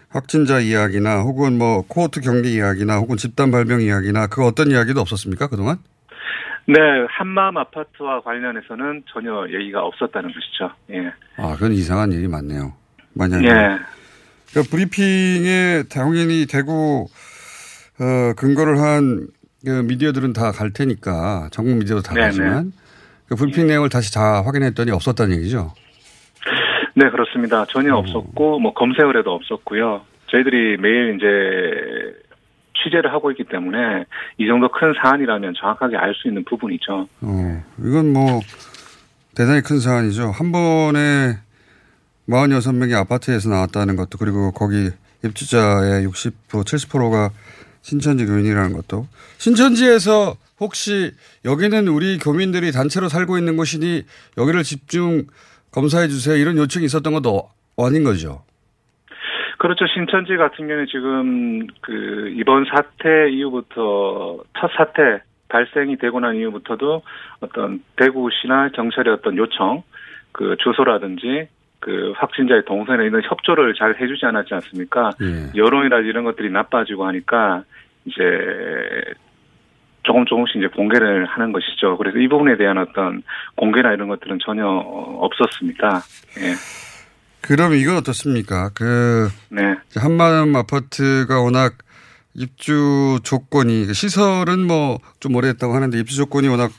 확진자 0.10 0.60
이야기나 0.60 1.22
혹은 1.22 1.58
뭐 1.58 1.86
코호트 1.88 2.20
경기 2.20 2.54
이야기나 2.54 2.98
혹은 2.98 3.16
집단 3.16 3.50
발병 3.50 3.80
이야기나 3.80 4.28
그 4.28 4.46
어떤 4.46 4.72
이야기도 4.72 5.00
없었습니까 5.00 5.48
그동안? 5.48 5.78
네, 6.68 6.76
한마음 7.10 7.58
아파트와 7.58 8.22
관련해서는 8.22 9.04
전혀 9.12 9.46
얘기가 9.50 9.82
없었다는 9.84 10.32
것이죠. 10.34 10.72
예. 10.92 11.12
아 11.38 11.54
그건 11.56 11.74
이상한 11.74 12.12
일이 12.12 12.28
많네요. 12.28 12.74
만약에 13.14 13.46
예. 13.46 13.52
그러니까 14.52 14.70
브리핑에 14.72 15.84
당연히 15.92 16.46
대구 16.46 17.08
어, 18.00 18.34
근거를 18.36 18.80
한그 18.80 19.84
미디어들은 19.88 20.34
다 20.34 20.52
갈 20.52 20.72
테니까 20.72 21.50
전국 21.52 21.78
미디어도 21.78 22.02
다 22.04 22.14
네네. 22.14 22.26
가지만 22.28 22.72
그 23.28 23.36
브리핑 23.36 23.68
내용을 23.68 23.90
다시 23.90 24.14
다 24.14 24.44
확인했더니 24.44 24.92
없었다는 24.92 25.36
얘기죠. 25.38 25.74
네, 26.94 27.10
그렇습니다. 27.10 27.66
전혀 27.70 27.96
없었고, 27.96 28.60
뭐, 28.60 28.74
검색을 28.74 29.18
해도 29.18 29.32
없었고요. 29.34 30.02
저희들이 30.28 30.76
매일 30.78 31.16
이제 31.16 32.20
취재를 32.84 33.12
하고 33.14 33.32
있기 33.32 33.46
때문에 33.46 34.06
이 34.38 34.48
정도 34.48 34.70
큰 34.72 34.94
사안이라면 35.02 35.54
정확하게 35.60 35.98
알 35.98 36.14
수 36.16 36.28
있는 36.28 36.44
부분이죠. 36.46 37.08
어, 37.22 37.64
이건 37.80 38.14
뭐 38.14 38.42
대단히 39.36 39.62
큰 39.62 39.80
사안이죠. 39.80 40.32
한 40.32 40.52
번에 40.52 41.38
46명이 42.30 42.94
아파트에서 42.96 43.50
나왔다는 43.50 43.96
것도 43.96 44.18
그리고 44.18 44.52
거기 44.52 44.90
입주자의 45.24 46.06
60% 46.08 46.32
70%가 46.50 47.30
신천지 47.82 48.26
교인이라는 48.26 48.74
것도 48.74 49.08
신천지에서 49.38 50.36
혹시 50.60 51.12
여기는 51.46 51.88
우리 51.88 52.20
교민들이 52.20 52.72
단체로 52.72 53.10
살고 53.10 53.38
있는 53.38 53.58
곳이니 53.58 54.04
여기를 54.38 54.64
집중 54.64 55.26
검사해 55.72 56.08
주세요 56.08 56.36
이런 56.36 56.58
요청이 56.58 56.86
있었던 56.86 57.14
것도 57.14 57.50
아닌 57.78 58.04
거죠. 58.04 58.44
그렇죠. 59.62 59.86
신천지 59.86 60.38
같은 60.38 60.68
경우는 60.68 60.88
지금 60.88 61.68
그 61.82 62.34
이번 62.36 62.66
사태 62.66 63.30
이후부터 63.30 64.40
첫 64.60 64.72
사태 64.76 65.22
발생이 65.50 65.98
되고 65.98 66.20
난 66.20 66.36
이후부터도 66.36 67.04
어떤 67.42 67.84
대구시나 67.96 68.70
경찰의 68.70 69.14
어떤 69.14 69.38
요청, 69.38 69.84
그 70.32 70.56
주소라든지 70.64 71.48
그 71.80 72.12
확진자의 72.18 72.66
동선에 72.66 73.06
있는 73.06 73.22
협조를 73.24 73.76
잘 73.76 74.02
해주지 74.02 74.26
않았지 74.26 74.52
않습니까? 74.52 75.12
예. 75.22 75.56
여론이라든지 75.56 76.10
이런 76.10 76.24
것들이 76.24 76.50
나빠지고 76.50 77.06
하니까 77.06 77.64
이제 78.06 78.24
조금 80.02 80.26
조금씩 80.26 80.56
이제 80.56 80.68
공개를 80.70 81.28
하는 81.28 81.52
것이죠. 81.52 81.98
그래서 81.98 82.18
이 82.18 82.28
부분에 82.28 82.58
대한 82.58 82.80
어떤 82.80 83.22
공개나 83.58 83.94
이런 83.94 84.08
것들은 84.08 84.40
전혀 84.42 84.66
없었습니다. 84.66 86.02
예. 86.40 86.91
그럼 87.42 87.74
이건 87.74 87.98
어떻습니까? 87.98 88.70
그 88.74 89.30
네. 89.50 89.62
한마음 89.96 90.56
아파트가 90.56 91.40
워낙 91.42 91.76
입주 92.34 93.20
조건이 93.24 93.86
그 93.88 93.94
시설은 93.94 94.66
뭐 94.68 95.00
좀 95.22 95.36
오래됐다고 95.36 95.74
하는데 95.74 95.98
입주 96.00 96.16
조건이 96.16 96.48
워낙 96.50 96.74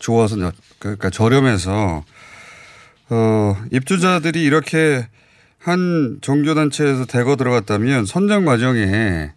좋아서 0.00 0.36
그러니까 0.80 1.10
저렴해서 1.10 2.04
어 3.10 3.56
입주자들이 3.70 4.42
이렇게 4.42 5.06
한 5.58 6.18
종교 6.22 6.54
단체에서 6.54 7.04
대거 7.04 7.36
들어갔다면 7.36 8.06
선정 8.06 8.44
과정에 8.44 9.32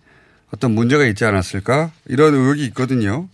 어떤 0.54 0.72
문제가 0.72 1.06
있지 1.06 1.26
않았을까 1.26 1.92
이런 2.08 2.34
의혹이 2.34 2.64
있거든요. 2.68 3.28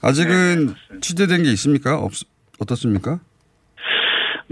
아직은 0.00 0.74
취재된 1.00 1.42
게 1.42 1.52
있습니까? 1.52 1.98
없 1.98 2.12
어떻습니까? 2.58 3.18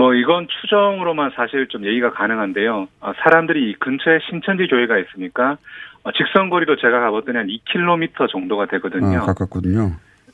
뭐 0.01 0.15
이건 0.15 0.49
추정으로만 0.49 1.33
사실 1.37 1.67
좀 1.69 1.85
얘기가 1.85 2.13
가능한데요. 2.13 2.89
어, 3.01 3.13
사람들이 3.23 3.69
이 3.69 3.75
근처에 3.75 4.21
신천지 4.31 4.67
교회가 4.67 4.97
있으니까 4.97 5.59
어, 6.05 6.13
직선 6.13 6.49
거리로 6.49 6.77
제가 6.77 7.01
가봤더니 7.01 7.37
한 7.37 7.47
2km 7.49 8.31
정도가 8.31 8.65
되거든요. 8.65 9.19
아, 9.19 9.27
가깝거든요. 9.27 9.93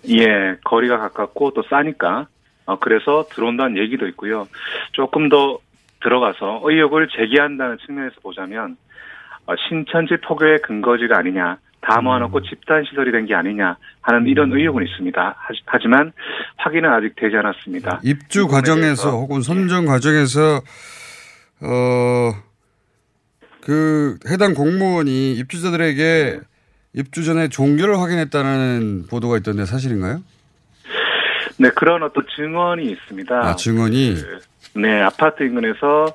예, 0.09 0.57
거리가 0.65 0.99
가깝고 0.99 1.51
또 1.51 1.65
싸니까 1.69 2.29
어, 2.67 2.79
그래서 2.79 3.25
들어온다는 3.29 3.77
얘기도 3.77 4.07
있고요. 4.07 4.47
조금 4.93 5.29
더 5.29 5.59
들어가서 6.01 6.61
의혹을 6.63 7.09
제기한다는 7.09 7.79
측면에서 7.85 8.15
보자면 8.23 8.77
어, 9.47 9.55
신천지 9.69 10.17
포교의 10.19 10.63
근거지가 10.63 11.19
아니냐. 11.19 11.59
다 11.87 12.01
모아놓고 12.01 12.43
집단 12.43 12.85
시설이 12.85 13.13
된 13.13 13.27
게 13.27 13.35
아니냐 13.35 13.77
하는 14.03 14.27
이런 14.27 14.53
의혹은 14.53 14.85
있습니다. 14.87 15.35
하지- 15.39 15.61
하지만 15.67 16.13
확인은 16.57 16.91
아직 16.91 17.15
되지 17.17 17.37
않았습니다. 17.37 18.01
입주 18.03 18.47
과정에서 18.49 19.11
혹은 19.13 19.41
선정 19.43 19.87
과정에서 19.87 20.61
어, 21.61 22.33
그 23.61 24.19
해당 24.29 24.55
공무원이 24.55 25.33
입주자들에게 25.35 26.41
입주 26.95 27.25
전에 27.25 27.49
종교를 27.49 27.99
확인했다는 28.01 29.07
보도가 29.11 29.37
있던데 29.39 29.65
사실인가요? 29.65 30.23
네, 31.59 31.71
그런 31.71 32.03
어떤 32.03 32.25
증언이 32.37 32.85
있습니다. 32.91 33.35
아, 33.35 33.57
증언이 33.57 34.15
네, 34.75 35.01
아파트 35.03 35.43
인근에서 35.43 36.07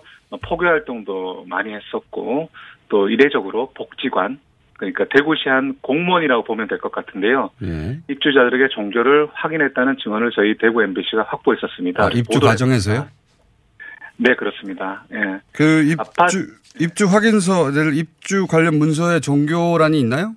포교 0.48 0.66
활동도 0.66 1.46
많이 1.48 1.74
했었고 1.74 2.50
또 2.90 3.10
이례적으로 3.10 3.72
복지관 3.74 4.40
그러니까 4.82 5.06
대구시 5.16 5.48
한 5.48 5.76
공무원이라고 5.82 6.44
보면 6.44 6.68
될 6.68 6.80
것 6.80 6.92
같은데요. 6.92 7.52
예. 7.62 8.00
입주자들에게 8.10 8.70
종교를 8.70 9.28
확인했다는 9.32 9.98
증언을 10.04 10.32
저희 10.36 10.58
대구 10.58 10.82
MBC가 10.82 11.24
확보했었습니다. 11.30 12.04
아, 12.04 12.10
입주 12.12 12.40
과정에서요? 12.40 13.08
네, 14.18 14.36
그렇습니다. 14.36 15.04
예. 15.14 15.40
그 15.52 15.84
입주 15.84 16.48
입주 16.80 17.06
확인서를 17.06 17.96
입주 17.96 18.48
관련 18.48 18.80
문서에 18.80 19.20
종교란이 19.20 20.00
있나요? 20.00 20.34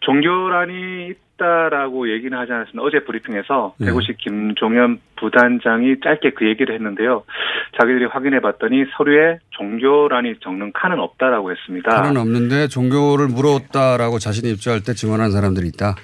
종교란이 0.00 1.14
있다라고 1.42 2.10
얘기는 2.12 2.36
하지 2.36 2.52
않았습니다. 2.52 2.82
어제 2.82 3.00
브리핑에서 3.00 3.74
네. 3.78 3.86
대구시 3.86 4.14
김종현 4.18 5.00
부단장이 5.16 5.96
짧게 6.02 6.30
그 6.30 6.48
얘기를 6.48 6.74
했는데요. 6.74 7.24
자기들이 7.78 8.06
확인해 8.06 8.40
봤더니 8.40 8.84
서류에 8.96 9.38
종교란이 9.50 10.36
적는 10.40 10.72
칸은 10.72 10.98
없다라고 11.00 11.50
했습니다. 11.50 11.98
하는 11.98 12.16
없는데 12.16 12.68
종교를 12.68 13.28
물었다라고 13.28 14.18
자신이 14.18 14.52
입주할 14.52 14.82
때 14.82 14.94
증언한 14.94 15.32
사람들이 15.32 15.68
있다. 15.68 15.96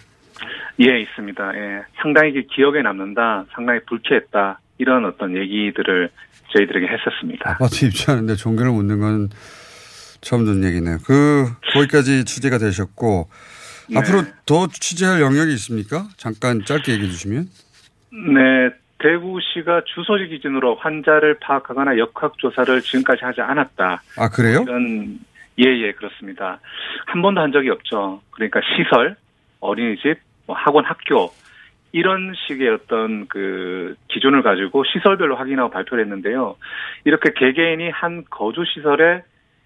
예, 0.81 1.01
있습니다. 1.01 1.53
예. 1.57 1.83
상당히 2.01 2.33
그 2.33 2.42
기억에 2.55 2.83
남는다. 2.83 3.46
상당히 3.53 3.81
불쾌했다. 3.87 4.61
이런 4.79 5.05
어떤 5.07 5.37
얘기들을 5.37 6.11
저희들에게 6.55 6.87
했었습니다. 6.87 7.51
아파트 7.51 7.85
입주하는데 7.85 8.35
종교를 8.37 8.72
묻는 8.72 9.01
건 9.01 9.29
처음 10.20 10.44
듣는 10.44 10.68
얘기네요. 10.68 10.98
그 11.05 11.46
거기까지 11.72 12.24
취재가 12.24 12.59
되셨고 12.59 13.29
네. 13.88 13.98
앞으로 13.98 14.22
더 14.46 14.66
취재할 14.68 15.20
영역이 15.20 15.53
있습니까? 15.55 16.05
잠깐 16.16 16.64
짧게 16.64 16.92
얘기해 16.92 17.11
주시면. 17.11 17.48
네, 18.11 18.70
대구시가 18.98 19.83
주소지 19.87 20.29
기준으로 20.29 20.77
환자를 20.77 21.38
파악하거나 21.40 21.98
역학조사를 21.98 22.81
지금까지 22.83 23.24
하지 23.24 23.40
않았다. 23.40 24.03
아 24.16 24.29
그래요? 24.29 24.62
이런 24.62 25.18
예 25.59 25.64
예 25.64 25.92
그렇습니다. 25.92 26.61
한 27.07 27.22
번도 27.22 27.40
한 27.40 27.53
적이 27.53 27.70
없죠. 27.70 28.22
그러니까 28.31 28.61
시설, 28.77 29.16
어린이집, 29.61 30.16
뭐 30.46 30.57
학원, 30.57 30.85
학교 30.85 31.33
이런 31.92 32.35
식의 32.46 32.68
어떤 32.68 33.27
그 33.29 33.96
기준을 34.09 34.42
가지고 34.42 34.85
시설별로 34.85 35.37
확인하고 35.37 35.70
발표를 35.70 36.05
했는데요. 36.05 36.57
이렇게 37.05 37.33
개개인이 37.35 37.90
한 37.90 38.24
거주 38.31 38.64
시설에 38.72 39.22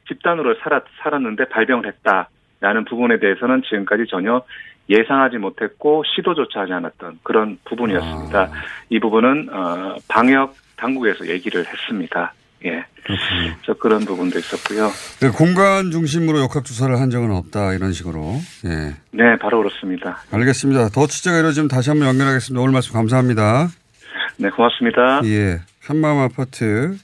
집단으로 0.08 0.54
살았, 0.62 0.84
살았는데 1.02 1.48
발병을 1.48 1.86
했다 1.86 2.28
라는 2.62 2.84
부분에 2.84 3.18
대해서는 3.18 3.62
지금까지 3.68 4.04
전혀 4.08 4.42
예상하지 4.88 5.38
못했고 5.38 6.04
시도조차 6.14 6.60
하지 6.60 6.72
않았던 6.72 7.18
그런 7.22 7.58
부분이었습니다. 7.64 8.50
이 8.88 9.00
부분은 9.00 9.48
어, 9.52 9.96
방역 10.08 10.54
당국에서 10.76 11.26
얘기를 11.28 11.64
했습니다. 11.66 12.32
예. 12.64 12.84
그래서 13.04 13.78
그런 13.80 14.04
부분도 14.04 14.38
있었고요. 14.38 14.88
그 15.18 15.32
공간 15.32 15.90
중심으로 15.90 16.40
역학 16.40 16.64
조사를 16.64 17.00
한 17.00 17.10
적은 17.10 17.32
없다 17.32 17.74
이런 17.74 17.92
식으로. 17.92 18.34
예. 18.66 18.94
네, 19.10 19.36
바로 19.40 19.58
그렇습니다. 19.58 20.18
알겠습니다. 20.30 20.88
더 20.90 21.06
취재가 21.08 21.38
이루어지면 21.38 21.68
다시 21.68 21.90
한번 21.90 22.08
연결하겠습니다. 22.08 22.60
오늘 22.60 22.72
말씀 22.72 22.92
감사합니다. 22.92 23.68
네, 24.36 24.50
고맙습니다. 24.50 25.22
예. 25.24 25.58
한마음 25.84 26.18
아파트 26.18 26.96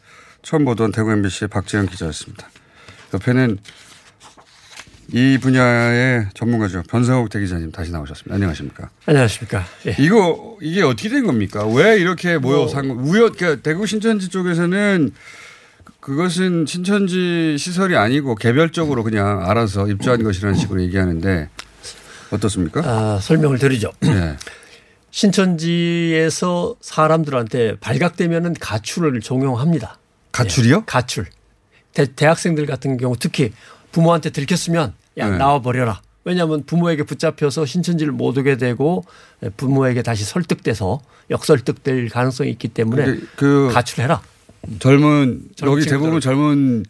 처음 0.43 0.65
보던 0.65 0.93
대구 0.93 1.11
MBC의 1.11 1.49
박지영 1.49 1.87
기자였습니다. 1.87 2.47
옆에는 3.15 3.59
이 5.13 5.39
분야의 5.39 6.29
전문가죠. 6.35 6.83
변상욱 6.89 7.31
대기자님 7.31 7.73
다시 7.73 7.91
나오셨습니다. 7.91 8.35
안녕하십니까. 8.35 8.91
안녕하십니까. 9.07 9.65
예. 9.87 9.97
이거, 9.99 10.59
이게 10.61 10.83
어떻게 10.83 11.09
된 11.09 11.27
겁니까? 11.27 11.67
왜 11.67 11.99
이렇게 11.99 12.37
모여 12.37 12.59
뭐. 12.59 12.69
산, 12.69 12.85
우연, 12.91 13.33
그러니까 13.33 13.63
대구 13.63 13.87
신천지 13.87 14.29
쪽에서는 14.29 15.13
그것은 16.01 16.67
신천지 16.67 17.57
시설이 17.59 17.97
아니고 17.97 18.35
개별적으로 18.35 19.03
그냥 19.03 19.49
알아서 19.49 19.89
입주한 19.89 20.23
것이라는 20.23 20.55
식으로 20.59 20.83
얘기하는데 20.83 21.49
어떻습니까? 22.31 22.83
아, 22.85 23.19
설명을 23.21 23.59
드리죠. 23.59 23.93
네. 24.01 24.37
신천지에서 25.11 26.77
사람들한테 26.83 27.77
발각되면은 27.81 28.55
가출을 28.61 29.21
종용합니다. 29.21 29.99
가출이요? 30.33 30.77
예, 30.77 30.83
가출. 30.85 31.27
대, 31.95 32.27
학생들 32.27 32.67
같은 32.67 32.99
경우 32.99 33.17
특히 33.19 33.53
부모한테 33.91 34.31
들켰으면 34.31 34.95
야 35.19 35.29
네. 35.31 35.37
나와 35.39 35.61
버려라. 35.61 36.01
왜냐하면 36.25 36.65
부모에게 36.65 37.05
붙잡혀서 37.05 37.65
신천지를 37.65 38.13
못 38.13 38.37
오게 38.37 38.57
되고 38.57 39.05
부모에게 39.57 40.03
다시 40.03 40.25
설득돼서 40.25 41.01
역설득될 41.31 42.09
가능성이 42.11 42.51
있기 42.51 42.69
때문에 42.69 43.19
그 43.37 43.71
가출해라. 43.73 44.21
젊은 44.79 45.43
여기. 45.63 45.85
대부분 45.87 46.21
젊은 46.21 46.85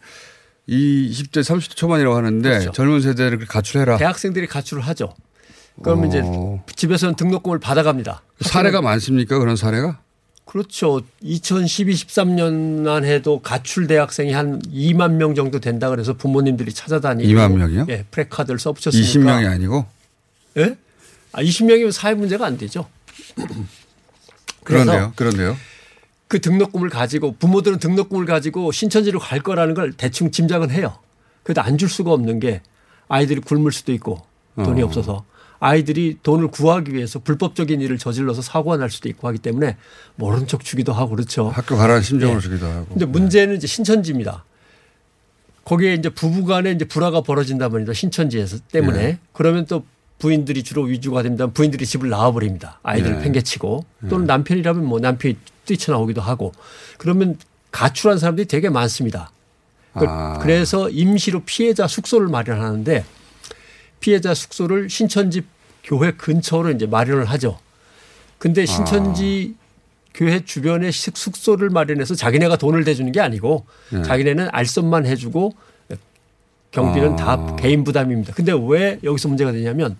20대 0.67 1.39
30대 1.41 1.75
초반이라고 1.75 2.15
하는데 2.15 2.49
그렇죠. 2.49 2.71
젊은 2.71 3.01
세대를 3.01 3.45
가출해라. 3.45 3.97
대학생들이 3.97 4.47
가출을 4.47 4.83
하죠. 4.83 5.13
그러면 5.81 6.05
어. 6.05 6.07
이제 6.07 6.73
집에서는 6.75 7.15
등록금을 7.15 7.59
받아갑니다. 7.59 8.21
사례가 8.41 8.81
많습니까? 8.81 9.39
그런 9.39 9.55
사례가? 9.55 9.99
그렇죠. 10.49 11.01
2012, 11.21 11.93
13년만 11.93 13.03
해도 13.05 13.39
가출 13.39 13.85
대학생이 13.85 14.31
한 14.31 14.59
2만 14.63 15.11
명 15.11 15.35
정도 15.35 15.59
된다 15.59 15.91
그래서 15.91 16.13
부모님들이 16.13 16.73
찾아다니고 16.73 17.29
2만 17.29 17.51
명이요? 17.53 17.85
예, 17.89 18.03
프레카드를 18.09 18.57
써붙였으니까. 18.57 19.07
20명이 19.07 19.47
아니고? 19.47 19.85
예? 20.57 20.75
아, 21.33 21.43
20명이면 21.43 21.91
사회 21.91 22.15
문제가 22.15 22.47
안 22.47 22.57
되죠. 22.57 22.87
그런데요. 24.63 25.13
그런데요. 25.15 25.55
그 26.27 26.41
등록금을 26.41 26.89
가지고 26.89 27.35
부모들은 27.37 27.77
등록금을 27.77 28.25
가지고 28.25 28.71
신천지로 28.71 29.19
갈 29.19 29.41
거라는 29.41 29.75
걸 29.75 29.93
대충 29.93 30.31
짐작은 30.31 30.71
해요. 30.71 30.97
그래도 31.43 31.61
안 31.61 31.77
줄 31.77 31.89
수가 31.89 32.11
없는 32.11 32.39
게 32.39 32.61
아이들이 33.07 33.39
굶을 33.41 33.71
수도 33.71 33.91
있고 33.93 34.25
돈이 34.55 34.81
어. 34.81 34.85
없어서 34.87 35.25
아이들이 35.59 36.17
돈을 36.23 36.47
구하기 36.49 36.93
위해서 36.93 37.19
불법적인 37.19 37.81
일을 37.81 37.97
저질러서 37.97 38.41
사고가 38.41 38.77
날 38.77 38.89
수도 38.89 39.09
있고 39.09 39.27
하기 39.27 39.39
때문에 39.39 39.75
모른 40.15 40.47
척 40.47 40.63
주기도 40.63 40.93
하고 40.93 41.15
그렇죠. 41.15 41.49
학교 41.49 41.75
가라는 41.75 42.01
심정으로 42.01 42.37
예. 42.37 42.41
주기도 42.41 42.65
하고. 42.67 42.85
근데 42.87 43.05
문제는 43.05 43.57
이제 43.57 43.67
신천지입니다. 43.67 44.45
거기에 45.65 45.93
이제 45.93 46.09
부부간에 46.09 46.71
이제 46.71 46.85
불화가 46.85 47.21
벌어진단 47.21 47.71
말입니다. 47.71 47.93
신천지에서 47.93 48.57
때문에 48.71 48.97
네. 48.97 49.19
그러면 49.33 49.65
또 49.65 49.83
부인들이 50.17 50.63
주로 50.63 50.83
위주가 50.83 51.21
됩니다. 51.23 51.47
부인들이 51.47 51.85
집을 51.85 52.09
나와버립니다. 52.09 52.79
아이들 52.83 53.13
네. 53.17 53.23
팽개치고 53.23 53.85
또는 54.09 54.25
남편이라면 54.25 54.83
뭐 54.85 54.99
남편이 54.99 55.37
뛰쳐나오기도 55.65 56.21
하고 56.21 56.51
그러면 56.97 57.37
가출한 57.71 58.17
사람들이 58.17 58.47
되게 58.47 58.69
많습니다. 58.69 59.31
그- 59.93 60.05
아. 60.07 60.39
그래서 60.41 60.89
임시로 60.89 61.41
피해자 61.45 61.87
숙소를 61.87 62.27
마련하는데 62.27 63.05
피해자 63.99 64.33
숙소를 64.33 64.89
신천지 64.89 65.41
교회 65.83 66.11
근처로 66.11 66.71
이제 66.71 66.85
마련을 66.85 67.25
하죠. 67.25 67.59
근데 68.37 68.65
신천지 68.65 69.55
교회 70.13 70.43
주변에 70.43 70.91
식- 70.91 71.17
숙소를 71.17 71.69
마련해서 71.69 72.15
자기네가 72.15 72.57
돈을 72.57 72.83
대주는 72.83 73.11
게 73.11 73.19
아니고 73.19 73.65
네. 73.91 74.01
자기네는 74.03 74.49
알선만 74.51 75.05
해주고 75.05 75.53
경비는 76.71 77.13
아. 77.13 77.15
다 77.15 77.55
개인 77.55 77.83
부담입니다. 77.83 78.33
근데 78.33 78.53
왜 78.67 78.99
여기서 79.03 79.27
문제가 79.27 79.51
되냐면 79.51 79.97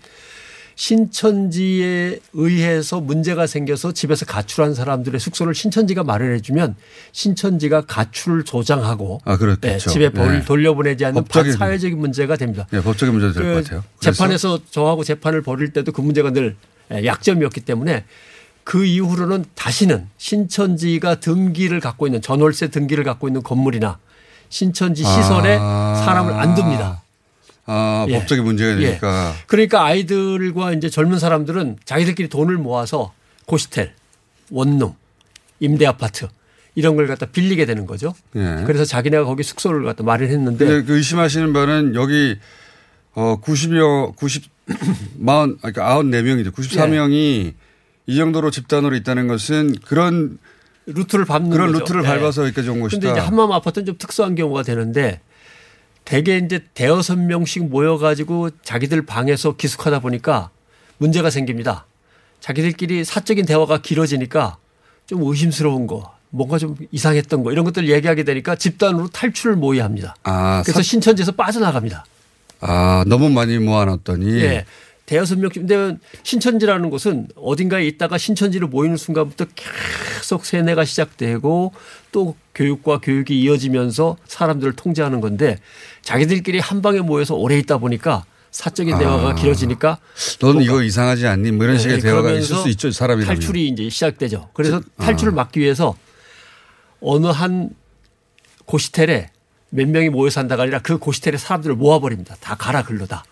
신천지에 1.20 2.20
의해서 2.32 3.02
문제가 3.02 3.48
생겨서 3.48 3.92
집에서 3.92 4.26
가출한 4.26 4.74
사람들의 4.74 5.20
숙소를 5.20 5.54
신천지가 5.54 6.06
마련해 6.06 6.40
주면 6.40 6.78
신천지가 7.12 7.82
가출을 7.82 8.46
조장하고 8.46 9.20
아. 9.26 9.38
네, 9.60 9.78
집에 9.78 10.10
벌 10.10 10.40
네. 10.40 10.46
돌려보내지 10.46 11.04
않는 11.04 11.26
법적인- 11.26 11.58
사회적인 11.58 12.00
문제가 12.00 12.38
됩니다. 12.38 12.66
예, 12.72 12.82
법적인 12.82 13.14
문제도 13.14 13.34
될것그 13.34 13.64
같아요. 13.64 13.84
재판에서 14.00 14.58
저하고 14.72 15.04
재판을 15.04 15.42
벌일 15.42 15.74
때도 15.74 15.92
그 15.92 16.00
문제가 16.00 16.32
늘 16.32 16.56
약점이었기 16.90 17.60
때문에 17.60 18.06
그 18.64 18.86
이후로는 18.86 19.44
다시는 19.56 20.08
신천지가 20.18 21.16
등기를 21.20 21.82
갖고 21.82 22.08
있는 22.08 22.22
전월세 22.22 22.70
등기를 22.70 23.04
갖고 23.04 23.28
있는 23.28 23.44
건물이나 23.44 24.00
신천지 24.48 25.04
시설에 25.04 25.58
아. 25.60 26.02
사람을 26.06 26.34
안 26.34 26.58
둡니다. 26.58 27.02
아, 27.72 28.08
예. 28.10 28.18
법적인 28.18 28.44
문제가 28.44 28.82
예. 28.82 28.86
되니까. 28.88 29.36
그러니까 29.46 29.86
아이들과 29.86 30.74
이제 30.74 30.90
젊은 30.90 31.20
사람들은 31.20 31.78
자기들끼리 31.86 32.28
돈을 32.28 32.58
모아서 32.58 33.14
고시텔, 33.46 33.94
원룸, 34.50 34.96
임대 35.60 35.86
아파트 35.86 36.28
이런 36.74 36.96
걸 36.96 37.06
갖다 37.06 37.28
빌리게 37.28 37.68
되는 37.68 37.86
거죠. 37.86 38.16
예. 38.36 38.64
그래서 38.66 38.86
자기네가 38.86 39.24
거기 39.26 39.44
숙소를 39.44 39.84
갖다 39.84 40.04
마련했는데 40.04 40.84
그 40.84 40.98
의심하시는 40.98 41.54
바는 41.54 41.94
여기 41.94 42.38
어 43.14 43.40
90여 43.40 44.16
90 44.16 44.50
마흔 45.18 45.58
그러니까 45.58 45.96
94명이죠. 45.96 46.52
94명이 46.52 47.54
이 48.08 48.16
정도로 48.16 48.50
집단으로 48.50 48.96
있다는 48.96 49.28
것은 49.28 49.76
그런 49.86 50.40
루트를 50.88 51.26
밟는 51.26 51.52
그런 51.52 51.68
거죠. 51.68 51.80
루트를 51.80 52.04
예. 52.04 52.08
밟아서 52.08 52.46
여기까지 52.46 52.70
온 52.70 52.80
것이다. 52.80 53.00
근데 53.00 53.12
이제 53.12 53.20
한마음 53.20 53.52
아파트는 53.52 53.86
좀 53.86 53.98
특수한 54.00 54.34
경우가 54.34 54.64
되는데 54.64 55.22
대개 56.10 56.38
이제 56.38 56.60
대여섯 56.74 57.20
명씩 57.20 57.70
모여가지고 57.70 58.50
자기들 58.64 59.06
방에서 59.06 59.56
기숙하다 59.56 60.00
보니까 60.00 60.50
문제가 60.98 61.30
생깁니다. 61.30 61.86
자기들끼리 62.40 63.04
사적인 63.06 63.46
대화가 63.46 63.80
길어지니까 63.84 64.58
좀 65.06 65.22
의심스러운 65.22 65.86
거, 65.86 66.12
뭔가 66.32 66.58
좀 66.58 66.76
이상했던 66.92 67.44
거 67.44 67.52
이런 67.52 67.64
것들 67.64 67.84
을 67.84 67.90
얘기하게 67.90 68.24
되니까 68.24 68.56
집단으로 68.56 69.10
탈출을 69.10 69.56
모의합니다. 69.56 70.16
아, 70.24 70.64
그래서 70.64 70.80
사- 70.80 70.84
신천지에서 70.84 71.34
빠져나갑니다. 71.34 72.04
아, 72.62 73.04
너무 73.06 73.30
많이 73.30 73.60
모아놨더니 73.60 74.40
예. 74.42 74.66
대여섯 75.10 75.40
명씩. 75.40 75.66
근데 75.66 75.98
신천지라는 76.22 76.92
곳은 76.92 77.30
어딘가에 77.36 77.88
있다가 77.88 78.20
신천지로 78.20 78.68
모이는 78.68 78.96
순간부터 78.96 79.46
계속 79.56 80.46
세뇌가 80.46 80.86
시작되고 80.86 81.74
또 82.12 82.36
교육과 82.54 83.00
교육이 83.00 83.42
이어지면서 83.42 84.18
사람들을 84.28 84.74
통제하는 84.74 85.20
건데 85.20 85.58
자기들끼리 86.04 86.60
한 86.60 86.84
방에 86.84 87.00
모여서 87.00 87.34
오래 87.34 87.58
있다 87.58 87.80
보니까 87.80 88.26
사적인 88.52 89.00
대화가 89.00 89.30
아. 89.30 89.36
길어지니까 89.36 89.98
너는 90.42 90.62
이거 90.62 90.84
이상하지 90.84 91.26
않니? 91.26 91.54
뭐 91.54 91.66
이런 91.66 91.80
식의 91.80 91.98
네, 91.98 92.02
대화가 92.04 92.22
그러면서 92.24 92.54
있을 92.54 92.64
수 92.64 92.70
있죠. 92.70 92.92
사람이라면. 92.92 93.36
탈출이 93.36 93.68
이제 93.68 93.90
시작되죠. 93.90 94.50
그래서 94.54 94.82
아. 94.98 95.06
탈출을 95.06 95.34
막기 95.34 95.60
위해서 95.60 95.96
어느 97.02 97.26
한 97.28 97.72
고시텔에 98.66 99.32
몇 99.72 99.88
명이 99.88 100.10
모여 100.10 100.30
산다가 100.30 100.64
아니라 100.64 100.80
그 100.80 101.00
고시텔에 101.00 101.38
사람들을 101.38 101.76
모아버립니다. 101.76 102.36
다 102.40 102.56
가라 102.56 102.84
글로다. 102.84 103.24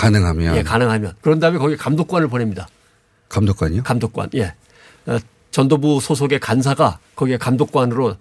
가능하면 0.00 0.56
예, 0.56 0.62
가능하면. 0.62 1.14
그런 1.20 1.38
다음에 1.40 1.58
거기 1.58 1.76
감독관을 1.76 2.28
보냅니다. 2.28 2.68
감독관이요? 3.28 3.82
감독관. 3.82 4.30
예. 4.34 4.54
어, 5.06 5.18
전도부 5.50 6.00
소속의 6.00 6.40
간사가 6.40 6.98
거기에 7.16 7.36
감독관으로 7.36 8.16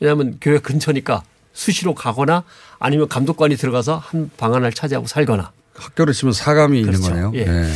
왜냐하면 0.00 0.38
교회 0.40 0.58
근처니까 0.58 1.22
수시로 1.52 1.94
가거나 1.94 2.44
아니면 2.78 3.08
감독관이 3.08 3.56
들어가서 3.56 3.96
한방 3.96 4.54
하나를 4.54 4.72
차지하고 4.72 5.06
살거나. 5.06 5.52
학교를 5.74 6.12
치면 6.12 6.32
사감이 6.32 6.80
있는 6.80 6.92
그렇죠. 6.92 7.10
거네요. 7.10 7.32
예. 7.34 7.44
네. 7.44 7.72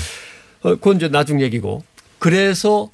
어, 0.62 0.70
그건 0.74 0.96
이제 0.96 1.08
나중 1.08 1.40
얘기고. 1.40 1.84
그래서 2.18 2.90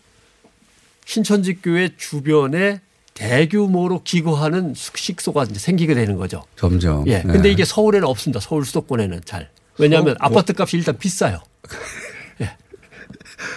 신천지 1.05 1.55
교회 1.61 1.91
주변에 1.97 2.81
대규모로 3.15 4.03
기거하는 4.03 4.75
숙식소가 4.75 5.45
이제 5.45 5.59
생기게 5.59 5.95
되는 5.95 6.17
거죠. 6.17 6.45
점점. 6.57 7.07
예. 7.07 7.23
네. 7.23 7.33
근데 7.33 7.51
이게 7.51 7.65
서울에는 7.65 8.07
없습니다. 8.07 8.41
서울 8.41 8.65
수도권에는 8.65 9.23
잘. 9.25 9.49
왜냐하면 9.79 10.17
어, 10.21 10.29
뭐. 10.29 10.39
아파트 10.39 10.53
값이 10.57 10.77
일단 10.77 10.97
비싸요. 10.99 11.41
예. 12.41 12.57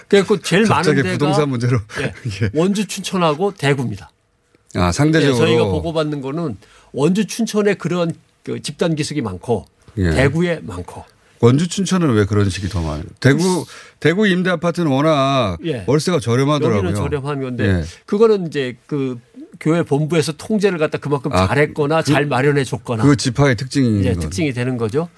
그래서 0.07 0.39
제일 0.41 0.65
많은 0.65 0.95
데가 0.95 1.11
부동산 1.11 1.49
문제로. 1.49 1.80
예. 2.01 2.13
예. 2.43 2.49
원주 2.53 2.88
춘천하고 2.88 3.53
대구입니다. 3.53 4.11
아, 4.76 4.88
예, 4.88 4.91
상대적으로. 4.91 5.45
저희가 5.45 5.65
보고받는 5.65 6.22
거는 6.22 6.57
원주 6.91 7.26
춘천에 7.28 7.76
그런 7.76 8.13
그 8.43 8.61
집단 8.61 8.95
기숙이 8.95 9.22
많고 9.22 9.65
예. 9.97 10.11
대구에 10.11 10.59
많고 10.61 11.03
원주 11.41 11.67
춘천은 11.70 12.13
왜 12.13 12.26
그런 12.26 12.49
식이 12.49 12.67
더 12.67 12.82
많아요? 12.82 13.03
대구 13.20 13.65
대구 13.99 14.28
임대 14.28 14.49
아파트는 14.49 14.91
워낙 14.91 15.57
예. 15.65 15.84
월세가 15.88 16.20
저렴하더라고요. 16.20 16.78
여기는 16.89 16.95
저렴한 16.95 17.41
건데 17.41 17.65
예. 17.65 17.84
그거는 18.05 18.47
이제 18.47 18.76
그 18.88 19.20
교회 19.60 19.84
본부에서 19.84 20.32
통제를 20.34 20.78
갖다 20.78 20.97
그만큼 20.97 21.34
아, 21.34 21.47
잘했거나 21.47 22.01
그- 22.01 22.12
잘 22.14 22.26
마련해 22.26 22.64
줬거나 22.64 23.03
그 23.03 23.18
지파의 23.18 23.57
특징인 23.57 23.99
이제 23.99 24.14
거. 24.14 24.22
특징이 24.22 24.53
되는 24.53 24.78
거죠. 24.78 25.10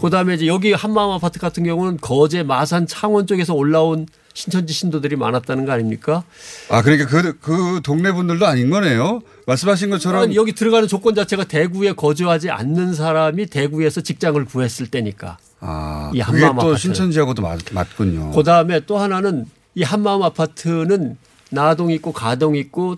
그다음에 0.00 0.34
이제 0.34 0.46
여기 0.46 0.72
한마음 0.72 1.10
아파트 1.10 1.38
같은 1.40 1.64
경우는 1.64 1.98
거제, 2.00 2.44
마산, 2.44 2.86
창원 2.86 3.26
쪽에서 3.26 3.54
올라온 3.54 4.06
신천지 4.34 4.72
신도들이 4.72 5.16
많았다는 5.16 5.64
거 5.64 5.72
아닙니까? 5.72 6.22
아 6.70 6.80
그러니까 6.82 7.08
그, 7.08 7.38
그 7.40 7.80
동네 7.82 8.12
분들도 8.12 8.46
아닌 8.46 8.70
거네요. 8.70 9.20
말씀하신 9.46 9.90
것처럼 9.90 10.22
아니, 10.22 10.36
여기 10.36 10.52
들어가는 10.52 10.86
조건 10.86 11.16
자체가 11.16 11.42
대구에 11.44 11.92
거주하지 11.92 12.50
않는 12.50 12.94
사람이 12.94 13.46
대구에서 13.46 14.00
직장을 14.00 14.42
구했을 14.44 14.86
때니까. 14.86 15.38
아, 15.58 16.12
이 16.14 16.20
그게 16.20 16.44
한마음 16.44 16.56
또 16.58 16.68
아파트. 16.68 16.82
신천지하고도 16.82 17.42
맞, 17.42 17.58
맞군요. 17.72 18.30
그다음에 18.30 18.78
또 18.86 18.98
하나는 18.98 19.46
이 19.74 19.82
한마음 19.82 20.22
아파트는 20.22 21.16
나동 21.50 21.90
있고 21.90 22.12
가동 22.12 22.54
있고 22.54 22.96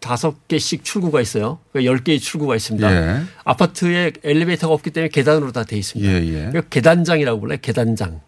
다섯 0.00 0.46
개씩 0.48 0.84
출구가 0.84 1.20
있어요. 1.20 1.58
그러니까 1.72 1.90
열 1.90 1.98
개의 2.04 2.20
출구가 2.20 2.56
있습니다. 2.56 2.92
예. 2.92 3.22
아파트에 3.44 4.12
엘리베이터가 4.22 4.72
없기 4.74 4.90
때문에 4.90 5.08
계단으로 5.10 5.52
다 5.52 5.64
돼 5.64 5.76
있습니다. 5.76 6.10
예, 6.10 6.16
예. 6.26 6.32
그러니까 6.50 6.62
계단장이라고 6.70 7.40
불러요. 7.40 7.58
계단장. 7.60 8.20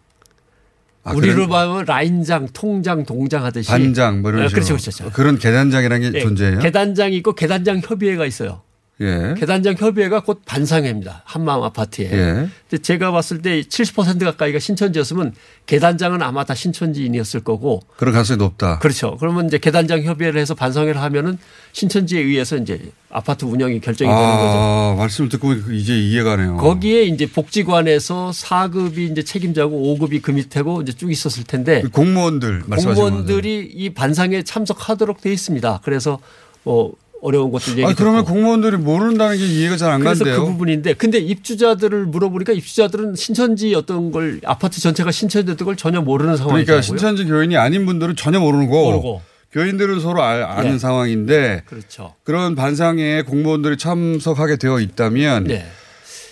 아, 1.03 1.13
우리로 1.13 1.47
보면 1.47 1.85
라인장, 1.85 2.47
통장, 2.53 3.03
동장 3.05 3.43
하듯이 3.43 3.69
반장 3.69 4.21
뭐 4.21 4.29
이런 4.31 4.43
네, 4.43 4.49
식으로. 4.49 4.65
그렇죠, 4.65 4.91
그렇죠. 4.91 5.09
그런 5.15 5.39
계단장이라는 5.39 6.11
게 6.11 6.17
예, 6.19 6.21
존재해요. 6.21 6.59
계단장이 6.59 7.15
있고 7.17 7.33
계단장 7.33 7.81
협의회가 7.83 8.25
있어요. 8.27 8.61
예. 9.01 9.33
계단장 9.37 9.75
협의회가 9.77 10.19
곧 10.19 10.41
반상회입니다. 10.45 11.23
한마음 11.25 11.63
아파트에. 11.63 12.05
예. 12.05 12.49
근데 12.69 12.81
제가 12.81 13.11
봤을 13.11 13.41
때 13.41 13.61
70% 13.61 14.23
가까이가 14.23 14.59
신천지였으면 14.59 15.33
계단장은 15.65 16.21
아마 16.21 16.43
다 16.43 16.53
신천지인이었을 16.53 17.43
거고 17.43 17.81
그런 17.97 18.13
가능성이 18.13 18.37
높다. 18.37 18.77
그렇죠. 18.79 19.17
그러면 19.19 19.47
이제 19.47 19.57
계단장 19.57 20.03
협의회를 20.03 20.39
해서 20.39 20.53
반상회를 20.53 21.01
하면은 21.01 21.39
신천지에 21.71 22.21
의해서 22.21 22.57
이제 22.57 22.91
아파트 23.09 23.45
운영이 23.45 23.79
결정이 23.79 24.09
되는 24.09 24.23
거죠. 24.23 24.57
아, 24.57 24.95
말씀을 24.97 25.29
듣고 25.29 25.53
이제 25.53 25.97
이해가네요. 25.97 26.57
거기에 26.57 27.03
이제 27.03 27.25
복지관에서 27.25 28.31
4급이 28.33 29.11
이제 29.11 29.23
책임자고 29.23 29.97
5급이 29.97 30.21
그 30.21 30.31
밑에고 30.31 30.83
이제 30.83 30.93
쭉 30.93 31.11
있었을 31.11 31.43
텐데 31.43 31.81
공무원들 31.91 32.63
공무원들이 32.63 33.71
이 33.73 33.89
반상에 33.93 34.43
참석하도록 34.43 35.21
돼 35.21 35.33
있습니다. 35.33 35.79
그래서 35.83 36.19
뭐 36.63 36.93
어려운 37.21 37.51
것들 37.51 37.73
얘기 37.73 37.85
아, 37.85 37.93
그러면 37.95 38.23
듣고. 38.23 38.33
공무원들이 38.33 38.77
모른다는 38.77 39.37
게 39.37 39.45
이해가 39.45 39.77
잘안 39.77 39.99
그래서 40.01 40.23
가는데요. 40.23 40.45
그 40.45 40.51
부분인데 40.51 40.93
근데 40.95 41.19
입주자들을 41.19 42.07
물어보니까 42.07 42.53
입주자들은 42.53 43.15
신천지 43.15 43.73
어떤 43.75 44.11
걸 44.11 44.41
아파트 44.43 44.81
전체가 44.81 45.11
신천지였던 45.11 45.65
걸 45.65 45.75
전혀 45.75 46.01
모르는 46.01 46.35
상황이고요. 46.35 46.65
그러니까 46.65 46.81
신천지 46.81 47.25
교인이 47.25 47.55
아닌 47.57 47.85
분들은 47.85 48.15
전혀 48.15 48.39
모르고, 48.39 48.85
모르고. 48.91 49.21
교인들은 49.51 49.99
서로 49.99 50.23
알, 50.23 50.43
아는 50.43 50.73
네. 50.73 50.79
상황인데 50.79 51.63
그렇죠. 51.65 52.15
그런 52.23 52.55
반상회에 52.55 53.23
공무원들이 53.23 53.77
참석하게 53.77 54.55
되어 54.57 54.79
있다면 54.79 55.43
네. 55.43 55.65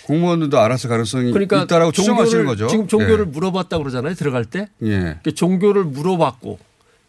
공무원들도 0.05 0.57
알았을 0.59 0.89
가능성이 0.89 1.31
그러니까 1.31 1.63
있다라고 1.63 1.91
추정하시는 1.91 2.45
거죠. 2.45 2.67
지금 2.67 2.87
종교를 2.87 3.25
예. 3.27 3.29
물어봤다 3.29 3.77
고 3.77 3.83
그러잖아요. 3.83 4.15
들어갈 4.15 4.45
때. 4.45 4.69
예. 4.81 4.89
그러니까 4.97 5.31
종교를 5.35 5.83
물어봤고 5.83 6.57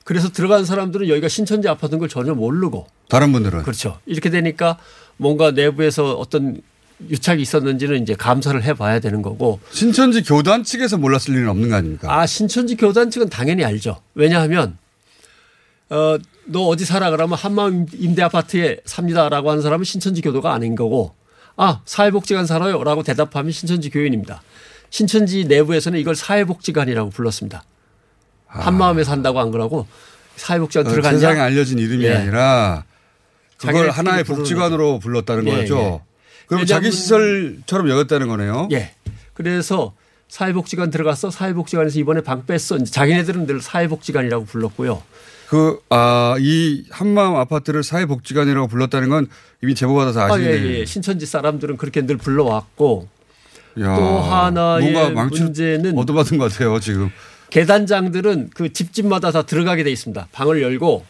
그래서 0.05 0.31
들어간 0.31 0.65
사람들은 0.65 1.09
여기가 1.09 1.29
신천지 1.29 1.69
아파트인 1.69 1.99
걸 1.99 2.09
전혀 2.09 2.35
모르고 2.35 2.87
다른 3.09 3.33
분들은 3.33 3.63
그렇죠. 3.63 3.99
이렇게 4.07 4.31
되니까 4.31 4.79
뭔가 5.17 5.51
내부에서 5.51 6.15
어떤 6.15 6.61
유착이 7.09 7.41
있었는지는 7.41 8.03
이제 8.03 8.15
감사를 8.15 8.63
해봐야 8.63 9.01
되는 9.01 9.23
거고. 9.23 9.61
신천지 9.71 10.23
교단 10.23 10.65
측에서 10.65 10.99
몰랐을 10.99 11.31
일은 11.31 11.49
없는 11.49 11.69
거 11.71 11.77
아닙니까? 11.77 12.15
아 12.15 12.27
신천지 12.27 12.77
교단 12.77 13.11
측은 13.11 13.29
당연히 13.31 13.65
알죠. 13.65 14.01
왜냐하면 14.15 14.77
어, 15.89 16.19
너 16.45 16.67
어디 16.67 16.85
살아 16.85 17.11
그러면 17.11 17.37
한마음 17.39 17.87
임대 17.95 18.23
아파트에 18.23 18.79
삽니다라고 18.85 19.51
하는 19.51 19.63
사람은 19.63 19.85
신천지 19.85 20.21
교도가 20.21 20.53
아닌 20.53 20.75
거고 20.75 21.15
아 21.57 21.81
사회복지관 21.85 22.47
살아요라고 22.47 23.03
대답하면 23.03 23.53
신천지 23.53 23.91
교인입니다. 23.91 24.43
신천지 24.91 25.45
내부에서는 25.45 25.99
이걸 25.99 26.15
사회복지관이라고 26.17 27.11
불렀습니다. 27.11 27.65
한 28.51 28.77
마음에 28.77 29.05
산다고 29.05 29.41
안 29.41 29.51
그러고 29.51 29.87
사회복지관 30.37 30.87
어, 30.87 30.91
들어갔냐? 30.91 31.19
세상에 31.19 31.41
알려진 31.41 31.79
이름이 31.79 32.05
예. 32.05 32.15
아니라 32.15 32.85
그걸 33.59 33.91
하나의 33.91 34.25
복지관으로 34.25 34.99
불렀다는 34.99 35.47
예, 35.47 35.57
거죠. 35.57 35.77
예. 35.79 36.11
그럼 36.47 36.67
자기 36.67 36.91
시설처럼 36.91 37.89
여겼다는 37.89 38.29
거네요. 38.29 38.69
예. 38.73 38.93
그래서 39.35 39.95
사회복지관 40.29 40.91
들어갔어. 40.91 41.31
사회복지관에서 41.31 41.99
이번에 41.99 42.23
방 42.23 42.45
뺐어. 42.47 42.85
자기네들은 42.85 43.47
늘 43.47 43.61
사회복지관이라고 43.61 44.45
불렀고요. 44.47 45.03
그, 45.49 45.81
아, 45.91 46.37
이 46.39 46.85
한마음 46.91 47.37
아파트를 47.37 47.83
사회복지관이라고 47.83 48.69
불렀다는 48.69 49.09
건 49.09 49.27
이미 49.63 49.75
제보받아서 49.75 50.21
아, 50.21 50.25
아시네요. 50.27 50.51
예, 50.51 50.79
예. 50.81 50.85
신천지 50.85 51.27
사람들은 51.27 51.77
그렇게 51.77 52.07
늘 52.07 52.17
불러왔고 52.17 53.09
야, 53.81 53.97
또 53.97 54.21
하나의 54.21 54.93
뭔가 54.93 55.11
망치 55.11 55.43
문제는 55.43 55.99
얻어받은 55.99 56.39
것 56.39 56.53
같아요, 56.53 56.79
지금. 56.81 57.11
계단장들은 57.51 58.51
그 58.55 58.73
집집마다 58.73 59.31
다 59.33 59.43
들어가게 59.43 59.83
돼 59.83 59.91
있습니다. 59.91 60.29
방을 60.33 60.63
열고 60.63 61.05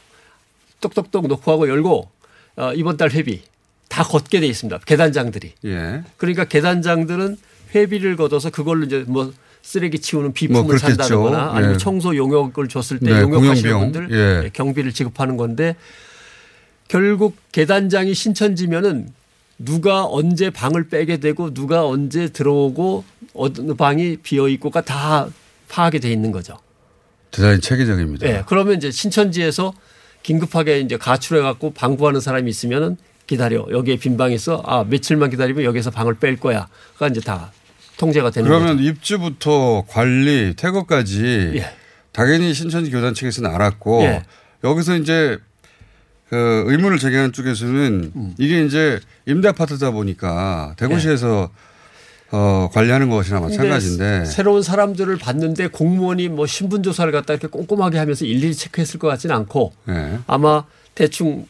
똑똑똑 0.81 1.29
놓고 1.29 1.53
하고 1.53 1.69
열고 1.69 2.09
어, 2.57 2.73
이번 2.75 2.97
달 2.97 3.11
회비 3.11 3.43
다 3.89 4.03
걷게 4.03 4.41
돼 4.41 4.47
있습니다. 4.47 4.79
계단장들이. 4.87 5.53
예. 5.67 6.03
그러니까 6.17 6.45
계단장들은 6.45 7.37
회비를 7.75 8.17
걷어서 8.17 8.51
그걸로 8.51 8.87
이제 8.87 9.05
뭐 9.07 9.33
쓰레기 9.63 9.99
치우는 9.99 10.33
비품을 10.33 10.63
뭐. 10.65 10.79
산다거나 10.79 11.53
아니면 11.53 11.75
예. 11.75 11.79
청소 11.79 12.17
용역을 12.17 12.69
줬을 12.69 12.99
때 12.99 13.13
네, 13.13 13.21
용역하시는. 13.21 13.79
분들 13.79 14.45
예. 14.45 14.51
경비를 14.53 14.93
지급하는 14.93 15.37
건데 15.37 15.77
결국 16.89 17.37
계단장이 17.53 18.15
신천지면은 18.15 19.13
누가 19.59 20.07
언제 20.07 20.49
방을 20.49 20.89
빼게 20.89 21.19
되고 21.19 21.53
누가 21.53 21.87
언제 21.87 22.29
들어오고 22.29 23.05
어느 23.35 23.75
방이 23.75 24.17
비어 24.17 24.49
있고가 24.49 24.81
다 24.81 25.29
파악이 25.71 26.01
돼 26.01 26.13
있는 26.13 26.33
거죠. 26.33 26.59
대단히 27.31 27.61
체계적입니다. 27.61 28.27
예. 28.29 28.45
그러면 28.47 28.77
이제 28.77 28.91
신천지에서 28.91 29.73
긴급하게 30.23 30.81
이제 30.81 30.97
가출해 30.97 31.41
갖고 31.41 31.73
방구하는 31.73 32.21
사람이 32.21 32.51
있으면은 32.51 32.97
기다려. 33.27 33.67
여기에 33.71 33.97
빈 33.97 34.17
방이 34.17 34.35
있어. 34.35 34.63
아, 34.67 34.85
며칠만 34.85 35.31
기다리면 35.31 35.65
여기서 35.65 35.91
방을 35.93 36.15
뺄 36.15 36.37
거야. 36.37 36.67
가 36.99 37.07
이제 37.07 37.21
다 37.21 37.53
통제가 37.97 38.31
되는 38.31 38.49
그러면 38.49 38.77
거죠. 38.77 38.89
입주부터 38.89 39.85
관리, 39.87 40.55
퇴거까지 40.57 41.53
예. 41.55 41.73
당연히 42.13 42.53
신천지 42.53 42.91
교단 42.91 43.15
측에서는 43.15 43.49
알았고 43.49 44.03
예. 44.03 44.25
여기서 44.65 44.97
이제 44.97 45.39
그 46.29 46.65
의문을 46.67 46.99
제기하는 46.99 47.33
쪽에서는 47.33 48.13
음. 48.15 48.35
이게 48.39 48.65
이제 48.65 49.01
임대 49.27 49.49
아파트다 49.49 49.93
보니까 49.93 50.75
대구시에서 50.77 51.51
어, 52.33 52.69
관리하는 52.73 53.11
것이나 53.11 53.41
마찬가지인데 53.41 54.25
새로운 54.25 54.63
사람들을 54.63 55.17
봤는데 55.19 55.69
공무원이 55.69 56.29
뭐 56.29 56.47
신분 56.47 56.83
조사를 56.83 57.11
갖다 57.13 57.35
이렇게 57.35 57.49
꼼꼼하게 57.49 57.99
하면서 57.99 58.25
일일이 58.25 58.55
체크했을 58.55 59.01
것 59.01 59.09
같지는 59.09 59.35
않고 59.35 59.73
예. 59.89 60.19
아마 60.27 60.65
대충 60.95 61.47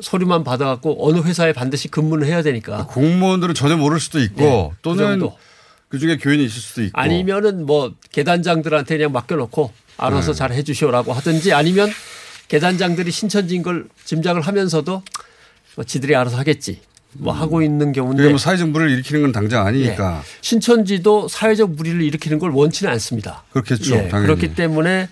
서류만 0.00 0.42
받아갖고 0.42 1.06
어느 1.06 1.20
회사에 1.20 1.52
반드시 1.52 1.88
근무를 1.88 2.26
해야 2.26 2.42
되니까 2.42 2.86
공무원들은 2.86 3.54
전혀 3.54 3.76
모를 3.76 4.00
수도 4.00 4.20
있고 4.20 4.40
네, 4.40 4.70
그 4.70 4.76
또는 4.82 5.20
정도. 5.20 5.36
그 5.88 5.98
중에 5.98 6.16
교인이 6.16 6.44
있을 6.44 6.60
수도 6.60 6.82
있고 6.82 6.98
아니면은 6.98 7.66
뭐 7.66 7.92
계단장들한테 8.10 8.96
그냥 8.96 9.12
맡겨놓고 9.12 9.72
알아서 9.98 10.32
네. 10.32 10.38
잘 10.38 10.52
해주시오라고 10.52 11.12
하든지 11.12 11.52
아니면 11.52 11.90
계단장들이 12.48 13.10
신천지인 13.10 13.62
걸 13.62 13.86
짐작을 14.04 14.40
하면서도 14.40 15.02
뭐 15.76 15.84
지들이 15.84 16.16
알아서 16.16 16.36
하겠지 16.36 16.80
뭐 17.16 17.32
하고 17.32 17.62
있는 17.62 17.92
경우인데 17.92 18.28
뭐 18.28 18.38
사회적 18.38 18.70
물을 18.70 18.90
일으키는 18.90 19.22
건 19.22 19.32
당장 19.32 19.66
아니니까 19.66 20.22
예. 20.24 20.38
신천지도 20.40 21.28
사회적 21.28 21.72
무리를 21.72 22.02
일으키는 22.02 22.38
걸 22.38 22.50
원치는 22.50 22.92
않습니다. 22.92 23.44
그렇겠죠. 23.52 23.94
예, 23.94 24.08
당연히. 24.08 24.26
그렇기 24.26 24.54
때문에 24.54 25.08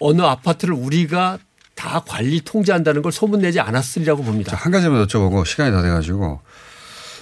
어느 0.00 0.22
아파트를 0.22 0.74
우리가 0.74 1.38
다 1.74 2.02
관리 2.06 2.40
통제한다는 2.40 3.02
걸 3.02 3.12
소문내지 3.12 3.60
않았으리라고 3.60 4.22
봅니다. 4.22 4.56
한 4.56 4.72
가지만 4.72 5.04
여쭤보고 5.06 5.44
시간이 5.46 5.70
다 5.70 5.82
돼가지고 5.82 6.40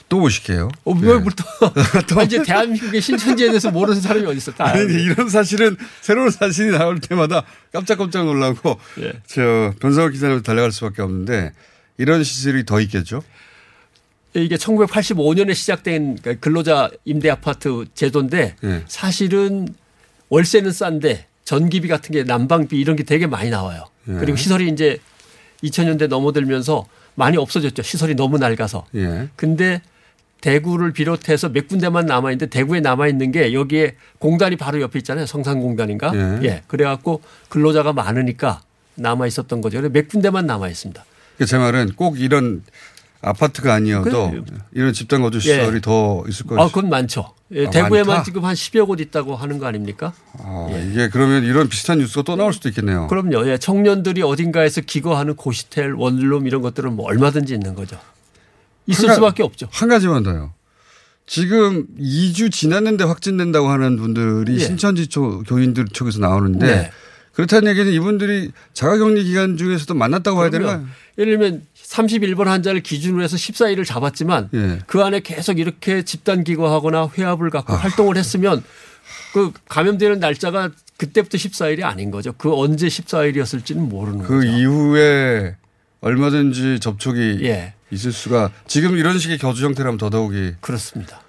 또 0.09 0.23
오실게요. 0.23 0.69
어, 0.85 0.95
네. 0.95 1.09
왜 1.09 1.21
또, 2.09 2.21
아, 2.21 2.23
이제 2.23 2.43
대한민국의 2.43 3.01
신천지에 3.01 3.49
대해서 3.49 3.71
모르는 3.71 4.01
사람이 4.01 4.25
어디 4.27 4.37
있어? 4.37 4.53
다 4.53 4.67
아니. 4.69 4.81
이런 5.03 5.29
사실은 5.29 5.77
새로운 6.01 6.31
사실이 6.31 6.71
나올 6.71 7.01
때마다 7.01 7.43
깜짝깜짝 7.73 8.25
놀라고 8.25 8.79
예. 9.01 9.13
저 9.27 9.73
변상욱 9.81 10.13
기자님 10.13 10.43
달려갈 10.43 10.71
수밖에 10.71 11.03
없는데 11.03 11.53
이런 11.99 12.25
시설이 12.25 12.65
더 12.65 12.81
있겠죠. 12.81 13.23
이게 14.35 14.57
1985년에 14.57 15.55
시작된 15.55 16.19
그러니까 16.21 16.41
근로자 16.41 16.91
임대 17.05 17.31
아파트 17.31 17.87
제도인데 17.95 18.57
예. 18.65 18.85
사실은 18.87 19.69
월세는 20.29 20.73
싼데 20.73 21.27
전기비 21.45 21.89
같은 21.89 22.13
게 22.13 22.23
난방비 22.25 22.79
이런 22.79 22.97
게 22.97 23.03
되게 23.03 23.27
많이 23.27 23.49
나와요. 23.51 23.85
예. 24.09 24.15
그리고 24.15 24.37
시설이 24.37 24.69
이제 24.69 24.99
2000년대 25.63 26.09
넘어들면서 26.09 26.87
많이 27.15 27.39
없어졌죠. 27.39 27.83
시설이 27.83 28.15
너무 28.15 28.37
낡아서. 28.37 28.87
예. 28.95 29.29
근데 29.37 29.81
대구를 30.43 30.93
비롯해서 30.93 31.49
몇 31.49 31.67
군데만 31.67 32.05
남아 32.05 32.31
있는데 32.33 32.47
대구에 32.47 32.81
남아 32.81 33.09
있는 33.09 33.33
게 33.33 33.55
여기에 33.55 33.97
공단이 34.19 34.57
바로 34.57 34.83
옆에 34.83 34.99
있잖아요. 34.99 35.25
성산공단인가? 35.25 36.13
예. 36.15 36.47
예. 36.47 36.63
그래갖고 36.67 37.23
근로자가 37.49 37.95
많으니까 37.95 38.61
남아 38.97 39.27
있었던 39.29 39.63
거죠. 39.63 39.81
몇 39.81 40.09
군데만 40.09 40.47
남아 40.47 40.69
있습니다. 40.69 41.05
그제 41.39 41.59
말은 41.59 41.93
꼭 41.97 42.19
이런 42.21 42.63
아파트가 43.23 43.75
아니어도 43.75 44.31
그래. 44.31 44.43
이런 44.73 44.93
집단 44.93 45.23
거주 45.23 45.41
시설이 45.41 45.77
예. 45.77 45.81
더 45.81 46.25
있을 46.29 46.47
것이. 46.47 46.61
아, 46.61 46.67
그건 46.67 46.89
많죠. 46.91 47.33
예, 47.53 47.67
아, 47.67 47.71
대구에만 47.71 48.07
많다? 48.09 48.23
지금 48.25 48.45
한 48.45 48.55
10여 48.55 48.87
곳 48.87 49.01
있다고 49.01 49.37
하는 49.37 49.59
거 49.59 49.67
아닙니까? 49.67 50.13
아, 50.39 50.69
이게 50.91 51.09
그러면 51.09 51.45
이런 51.45 51.69
비슷한 51.69 51.99
뉴스가 51.99 52.23
또 52.23 52.37
나올 52.37 52.53
수도 52.53 52.69
있겠네요. 52.69 53.07
그럼요. 53.09 53.49
예, 53.49 53.59
청년들이 53.59 54.23
어딘가에서 54.23 54.81
기거하는 54.81 55.35
고시텔, 55.37 55.95
원룸 55.95 56.47
이런 56.47 56.63
것들은 56.63 56.93
뭐 56.95 57.07
얼마든지 57.07 57.55
있는 57.55 57.75
거죠. 57.75 57.99
있을 58.87 59.05
한 59.05 59.09
가- 59.09 59.15
수밖에 59.17 59.43
없죠. 59.43 59.69
한 59.73 59.89
가지만 59.89 60.23
더요. 60.23 60.53
지금 61.29 61.87
2주 61.99 62.53
지났는데 62.53 63.03
확진된다고 63.05 63.69
하는 63.69 63.97
분들이 63.97 64.55
예. 64.55 64.59
신천지 64.61 65.09
쪽 65.09 65.43
교인들 65.49 65.87
쪽에서 65.87 66.21
나오는데 66.21 66.67
네. 66.67 66.91
그렇다는 67.37 67.71
얘기는 67.71 67.93
이분들이 67.93 68.51
자가격리 68.73 69.25
기간 69.25 69.59
중에서도 69.59 69.93
만났다고 69.93 70.39
봐야 70.39 70.49
되는. 70.49 70.67
거예요? 70.67 70.87
예를 71.19 71.39
들면 71.39 71.67
31번 71.85 72.47
환자를 72.47 72.81
기준으로 72.81 73.23
해서 73.23 73.37
14일을 73.37 73.85
잡았지만 73.85 74.49
예. 74.55 74.79
그 74.87 75.03
안에 75.03 75.21
계속 75.21 75.59
이렇게 75.59 76.03
집단 76.03 76.45
기거하거나 76.45 77.11
회합을 77.17 77.51
갖고 77.51 77.75
아. 77.75 77.77
활동을 77.77 78.17
했으면 78.17 78.65
그 79.35 79.53
감염되는 79.69 80.19
날짜가 80.19 80.71
그때부터 80.97 81.37
14일이 81.37 81.85
아닌 81.85 82.11
거죠. 82.11 82.33
그 82.33 82.55
언제 82.55 82.87
14일이었을지는 82.87 83.81
모르는 83.81 84.21
그 84.21 84.37
거죠. 84.37 84.49
이후에 84.49 85.57
얼마든지 86.01 86.81
접촉이 86.81 87.41
예. 87.43 87.75
있을 87.91 88.13
수가 88.13 88.51
지금 88.67 88.97
이런 88.97 89.19
식의 89.19 89.37
겨주 89.37 89.63
형태라면 89.63 89.99
더더욱이 89.99 90.55
그렇습니다. 90.63 91.21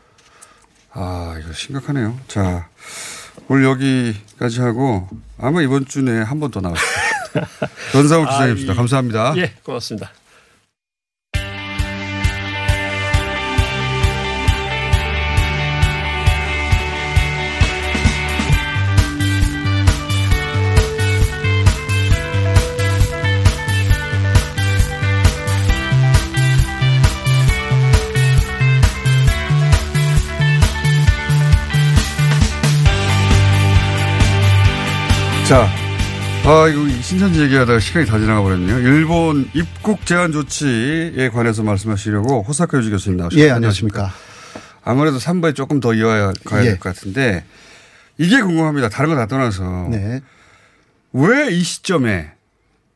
아 0.91 1.37
이거 1.43 1.51
심각하네요. 1.51 2.17
자 2.29 2.69
오늘 3.47 3.63
여기까지 3.65 4.61
하고 4.61 5.07
아마 5.39 5.61
이번 5.61 5.85
주 5.85 6.01
내에 6.01 6.21
한 6.21 6.39
번 6.39 6.51
더 6.51 6.61
나올 6.61 6.75
거예요. 6.75 7.47
전상욱 7.91 8.27
기자님입니다. 8.29 8.71
아, 8.71 8.73
이- 8.73 8.77
감사합니다. 8.77 9.33
예, 9.37 9.53
고맙습니다. 9.63 10.11
자, 35.47 35.65
아, 36.45 36.67
이거 36.67 36.87
신천지 37.01 37.41
얘기하다가 37.41 37.79
시간이 37.79 38.05
다 38.05 38.19
지나가 38.19 38.41
버렸네요. 38.41 38.79
일본 38.79 39.49
입국 39.53 40.05
제한 40.05 40.31
조치에 40.33 41.29
관해서 41.29 41.63
말씀하시려고 41.63 42.43
호사카 42.43 42.77
유지 42.79 42.89
교수님 42.89 43.17
나오셨습니다. 43.17 43.47
예, 43.47 43.51
안녕하십니까. 43.51 44.11
아무래도 44.83 45.17
3부에 45.17 45.55
조금 45.55 45.79
더 45.79 45.93
이어야 45.93 46.33
가야 46.45 46.61
예. 46.61 46.69
될것 46.71 46.95
같은데 46.95 47.45
이게 48.17 48.41
궁금합니다. 48.41 48.89
다른 48.89 49.09
거 49.09 49.15
다 49.15 49.25
떠나서. 49.27 49.87
네. 49.91 50.21
왜 51.13 51.49
이 51.49 51.63
시점에 51.63 52.31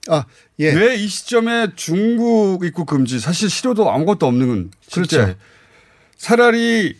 아, 0.09 0.25
예. 0.59 0.73
왜 0.73 0.95
이 0.97 1.07
시점에 1.07 1.69
중국 1.77 2.65
입국 2.65 2.85
금지 2.85 3.19
사실 3.19 3.49
실효도 3.49 3.89
아무것도 3.91 4.25
없는 4.27 4.71
실제 4.87 5.17
그렇죠. 5.17 5.35
차라리 6.17 6.97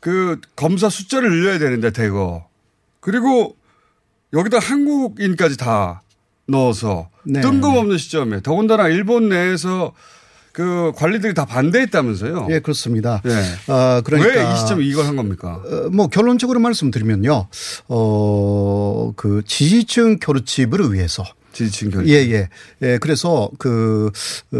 그 0.00 0.40
검사 0.56 0.88
숫자를 0.90 1.30
늘려야 1.30 1.58
되는데 1.58 1.90
대거 1.90 2.46
그리고 3.00 3.56
여기다 4.32 4.58
한국인까지 4.58 5.56
다 5.56 6.02
넣어서 6.46 7.08
네. 7.24 7.40
뜬금없는 7.40 7.98
시점에 7.98 8.40
더군다나 8.42 8.88
일본 8.88 9.28
내에서 9.28 9.92
그 10.52 10.92
관리들이 10.96 11.32
다 11.34 11.44
반대했다면서요. 11.44 12.48
예, 12.50 12.58
그렇습니다. 12.58 13.22
예. 13.24 13.72
아, 13.72 14.02
그러니까 14.04 14.30
왜 14.30 14.52
이 14.52 14.56
시점에 14.58 14.84
이걸 14.84 15.06
한 15.06 15.14
겁니까? 15.14 15.62
어, 15.64 15.88
뭐 15.92 16.08
결론적으로 16.08 16.58
말씀드리면요. 16.58 17.46
어, 17.88 19.12
그 19.14 19.42
지지층 19.46 20.18
결집을 20.18 20.92
위해서 20.92 21.22
지지층 21.52 21.90
결집. 21.90 22.10
예, 22.12 22.16
예. 22.32 22.48
예, 22.82 22.98
그래서 22.98 23.48
그, 23.58 24.10
어, 24.52 24.56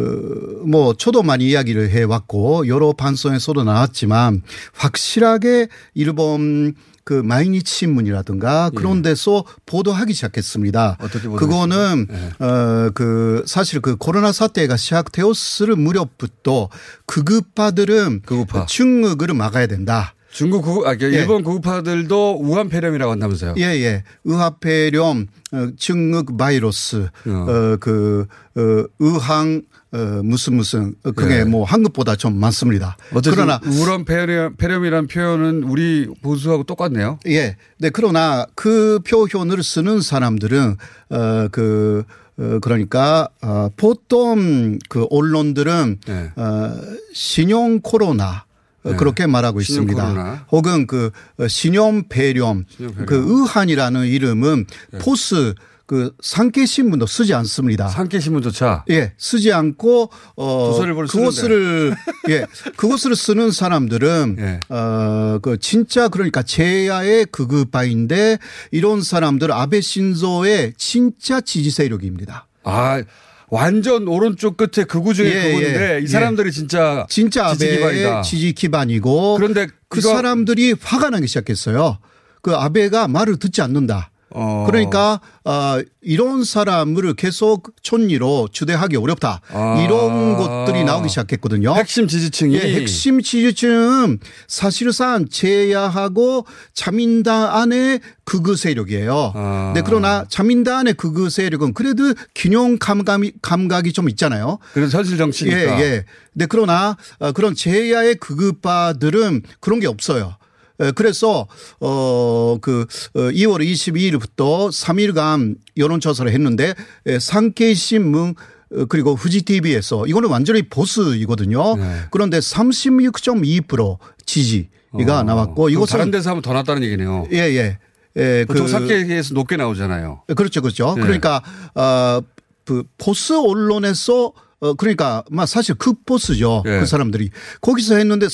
뭐, 0.66 0.94
저도 0.94 1.22
많이 1.24 1.46
이야기를 1.48 1.90
해 1.90 2.02
왔고, 2.04 2.66
여러 2.68 2.92
방송에서도 2.92 3.62
나왔지만, 3.64 4.42
확실하게 4.74 5.68
일본 5.94 6.74
그 7.10 7.22
마이니치 7.24 7.74
신문이라든가 7.74 8.70
그런 8.72 9.02
데서 9.02 9.44
보도하기 9.66 10.12
시작했습니다. 10.12 10.98
예. 11.00 11.04
어떻게 11.04 11.28
그거는 11.28 12.06
어그 12.38 13.42
사실 13.48 13.80
그 13.80 13.96
코로나 13.96 14.30
사태가 14.30 14.76
시작되었을 14.76 15.74
무렵부터 15.74 16.68
극우파들은 17.06 18.22
중국을 18.68 19.34
막아야 19.34 19.66
된다. 19.66 20.14
중국 20.30 20.62
구, 20.62 20.86
아, 20.86 20.94
그러니까 20.94 21.18
예. 21.18 21.22
일본 21.22 21.42
구급파들도 21.42 22.38
우한 22.40 22.68
폐렴이라고 22.68 23.10
한다면서요. 23.10 23.54
예, 23.58 23.62
예. 23.62 24.04
의합폐렴, 24.24 25.26
어, 25.50 25.68
증흑 25.76 26.36
바이러스, 26.36 27.08
어, 27.26 27.76
그, 27.80 28.26
어, 28.54 28.84
의항, 29.00 29.62
어, 29.92 30.20
무슨 30.22 30.54
무슨, 30.54 30.94
어, 31.04 31.10
그게 31.10 31.40
예. 31.40 31.44
뭐 31.44 31.64
한국보다 31.64 32.14
좀 32.14 32.38
많습니다. 32.38 32.96
그러나 33.24 33.60
우한 33.64 34.04
폐렴, 34.04 34.54
폐렴이라는 34.56 35.08
표현은 35.08 35.62
우리 35.64 36.08
보수하고 36.22 36.62
똑같네요. 36.62 37.18
예. 37.26 37.56
네, 37.78 37.90
그러나 37.90 38.46
그 38.54 39.00
표현을 39.04 39.62
쓰는 39.64 40.00
사람들은 40.00 40.76
어, 41.10 41.48
그, 41.50 42.04
어, 42.38 42.58
그러니까, 42.60 43.28
어, 43.42 43.68
보통 43.76 44.78
그 44.88 45.06
언론들은 45.10 45.98
네. 46.06 46.30
어, 46.36 46.80
신용 47.12 47.80
코로나 47.80 48.44
어, 48.82 48.90
네. 48.92 48.96
그렇게 48.96 49.26
말하고 49.26 49.60
있습니다. 49.60 50.08
코로나. 50.08 50.46
혹은 50.52 50.86
그 50.86 51.10
어, 51.38 51.48
신용 51.48 52.04
폐렴, 52.08 52.64
신용 52.68 52.94
폐렴. 52.94 53.06
그 53.06 53.24
의한이라는 53.26 54.06
이름은 54.06 54.66
포스 55.00 55.54
그 55.90 56.12
상계 56.22 56.66
신문도 56.66 57.06
쓰지 57.06 57.34
않습니다. 57.34 57.88
상계 57.88 58.20
신문조차 58.20 58.84
예, 58.90 59.12
쓰지 59.18 59.52
않고 59.52 60.08
어 60.36 60.80
그것을 61.08 61.96
예, 62.30 62.46
그것을 62.76 63.16
쓰는 63.16 63.50
사람들은 63.50 64.36
예. 64.38 64.60
어그 64.68 65.58
진짜 65.58 66.06
그러니까 66.06 66.44
제야의 66.44 67.26
극우파인데 67.32 68.38
이런 68.70 69.02
사람들 69.02 69.50
아베 69.50 69.80
신조의 69.80 70.74
진짜 70.76 71.40
지지 71.40 71.72
세력입니다. 71.72 72.46
아, 72.62 73.02
완전 73.48 74.06
오른쪽 74.06 74.56
끝에 74.56 74.84
극우 74.84 75.12
중에 75.12 75.26
예, 75.26 75.42
극우인데 75.50 75.94
예, 75.96 76.00
이 76.04 76.06
사람들이 76.06 76.46
예. 76.46 76.52
진짜 76.52 77.04
진짜 77.10 77.52
지지 77.52 77.64
아베의 77.64 77.78
기반이다. 77.78 78.22
지지 78.22 78.52
기반이고 78.52 79.38
그런데 79.38 79.66
그 79.88 80.00
사람들이 80.00 80.76
화가 80.80 81.10
나기 81.10 81.26
시작했어요. 81.26 81.98
그 82.42 82.54
아베가 82.54 83.08
말을 83.08 83.40
듣지 83.40 83.60
않는다. 83.60 84.09
어. 84.32 84.64
그러니까 84.66 85.20
어, 85.44 85.80
이런 86.02 86.44
사람을 86.44 87.14
계속 87.14 87.74
촌리로 87.82 88.48
주대하기 88.52 88.96
어렵다. 88.96 89.40
아. 89.52 89.82
이런 89.84 90.36
것들이 90.36 90.84
나오기 90.84 91.08
시작했거든요. 91.08 91.74
핵심 91.74 92.06
지지층이 92.06 92.54
예, 92.54 92.74
핵심 92.74 93.20
지지층 93.20 94.18
사실상 94.46 95.28
제야하고 95.28 96.46
자민당 96.74 97.54
안의 97.54 98.00
극우 98.24 98.56
세력이에요. 98.56 99.32
아. 99.34 99.72
네, 99.74 99.82
그러나 99.84 100.24
자민당 100.28 100.78
안의 100.78 100.94
극우 100.94 101.30
세력은 101.30 101.74
그래도 101.74 102.14
균형 102.34 102.78
감각이, 102.78 103.32
감각이 103.42 103.92
좀 103.92 104.08
있잖아요. 104.08 104.58
그래서 104.72 104.98
현실 104.98 105.16
정치니까. 105.18 105.58
예, 105.58 105.82
예. 105.82 106.04
네, 106.32 106.46
그러나 106.48 106.96
어, 107.18 107.32
그런 107.32 107.54
제야의 107.54 108.16
극우파들은 108.16 109.42
그런 109.58 109.80
게 109.80 109.86
없어요. 109.86 110.36
예, 110.80 110.90
그래서 110.92 111.46
어그 111.80 112.86
2월 113.14 113.60
22일부터 113.60 114.70
3일간 114.70 115.56
여론조사를 115.76 116.30
했는데 116.32 116.74
예, 117.06 117.18
상케이 117.18 117.74
신문 117.74 118.34
어, 118.72 118.84
그리고 118.88 119.14
후지 119.14 119.42
TV에서 119.42 120.06
이거는 120.06 120.28
완전히 120.28 120.62
보수이거든요. 120.62 121.76
네. 121.76 122.00
그런데 122.10 122.38
36.2% 122.38 123.98
지지가 124.24 125.22
나왔고 125.24 125.52
어. 125.52 125.66
그럼 125.66 125.70
이것은 125.70 125.98
다른 125.98 126.10
데서 126.10 126.30
하면 126.30 126.42
더 126.42 126.52
낫다는 126.52 126.82
얘기네요. 126.84 127.26
예, 127.32 127.38
예. 127.38 127.78
예, 128.16 128.44
보통 128.46 128.66
상계에서 128.66 129.34
높게 129.34 129.56
나오잖아요. 129.56 130.22
그렇죠, 130.36 130.62
그렇죠. 130.62 130.94
네. 130.96 131.02
그러니까 131.02 131.42
어, 131.74 132.20
그 132.64 132.84
보수 132.98 133.40
언론에서 133.40 134.32
어 134.60 134.74
그러니까 134.74 135.24
막 135.30 135.46
사실 135.46 135.74
극보수죠. 135.74 136.62
네. 136.64 136.80
그 136.80 136.86
사람들이 136.86 137.30
거기서 137.60 137.96
했는데 137.96 138.28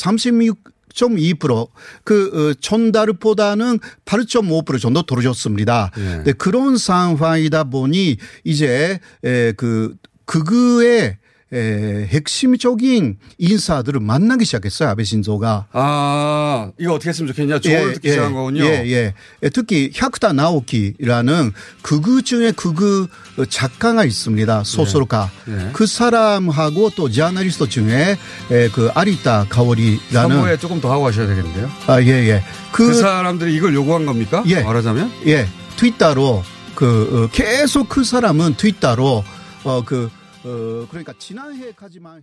36.2%그 0.97 2.51
어, 2.51 2.55
전달보다는 2.61 3.79
8.5% 4.05 4.81
정도 4.81 5.03
떨어졌습니다. 5.03 5.91
네. 5.97 6.23
네, 6.25 6.33
그런 6.33 6.77
상황이다 6.77 7.65
보니 7.65 8.17
이제 8.45 8.99
에, 9.25 9.53
그 9.53 9.95
극우의 10.25 11.19
에, 11.53 12.07
핵심적인 12.09 13.19
인사들을 13.39 14.01
만나기 14.01 14.45
시작했어요. 14.45 14.89
아베 14.89 15.05
신조가. 15.05 15.67
아, 15.73 16.71
이거 16.77 16.95
어떻게 16.95 17.11
했으면 17.11 17.29
좋겠냐. 17.29 17.61
조언을 17.61 17.93
듣기 17.95 18.09
시작한 18.09 18.35
거군요. 18.35 18.65
예, 18.65 18.83
예. 18.87 19.15
예, 19.43 19.49
특히 19.51 19.93
샤크타 19.95 20.33
나오키라는 20.33 21.53
극우 21.83 22.23
중에 22.23 22.51
극우 22.51 23.07
작가가 23.49 24.05
있습니다. 24.05 24.65
소설가. 24.65 25.31
예. 25.49 25.71
그 25.73 25.87
사람하고 25.87 26.91
또 26.97 27.09
저널리스트 27.09 27.69
중에 27.69 28.19
예, 28.51 28.69
그 28.73 28.91
아리타 28.95 29.47
가오리라는 29.49 30.37
선보에 30.37 30.57
조금 30.59 30.81
더 30.81 30.91
하고 30.91 31.07
하셔야 31.07 31.29
되겠는데요. 31.29 31.71
아, 31.87 32.03
예, 32.03 32.09
예. 32.29 32.43
그, 32.73 32.93
사람들이 32.93 33.55
이걸 33.55 33.73
요구한 33.73 34.05
겁니까? 34.05 34.43
예. 34.47 34.63
말하자면? 34.63 35.13
예. 35.27 35.47
트위터로 35.77 36.43
그 36.75 37.29
어, 37.31 37.33
계속 37.33 37.89
그 37.89 38.03
사람은 38.03 38.55
트위터로 38.55 39.23
어그 39.63 40.11
어, 40.47 40.87
그러니까 40.89 41.13
지난해까지만 41.19 42.23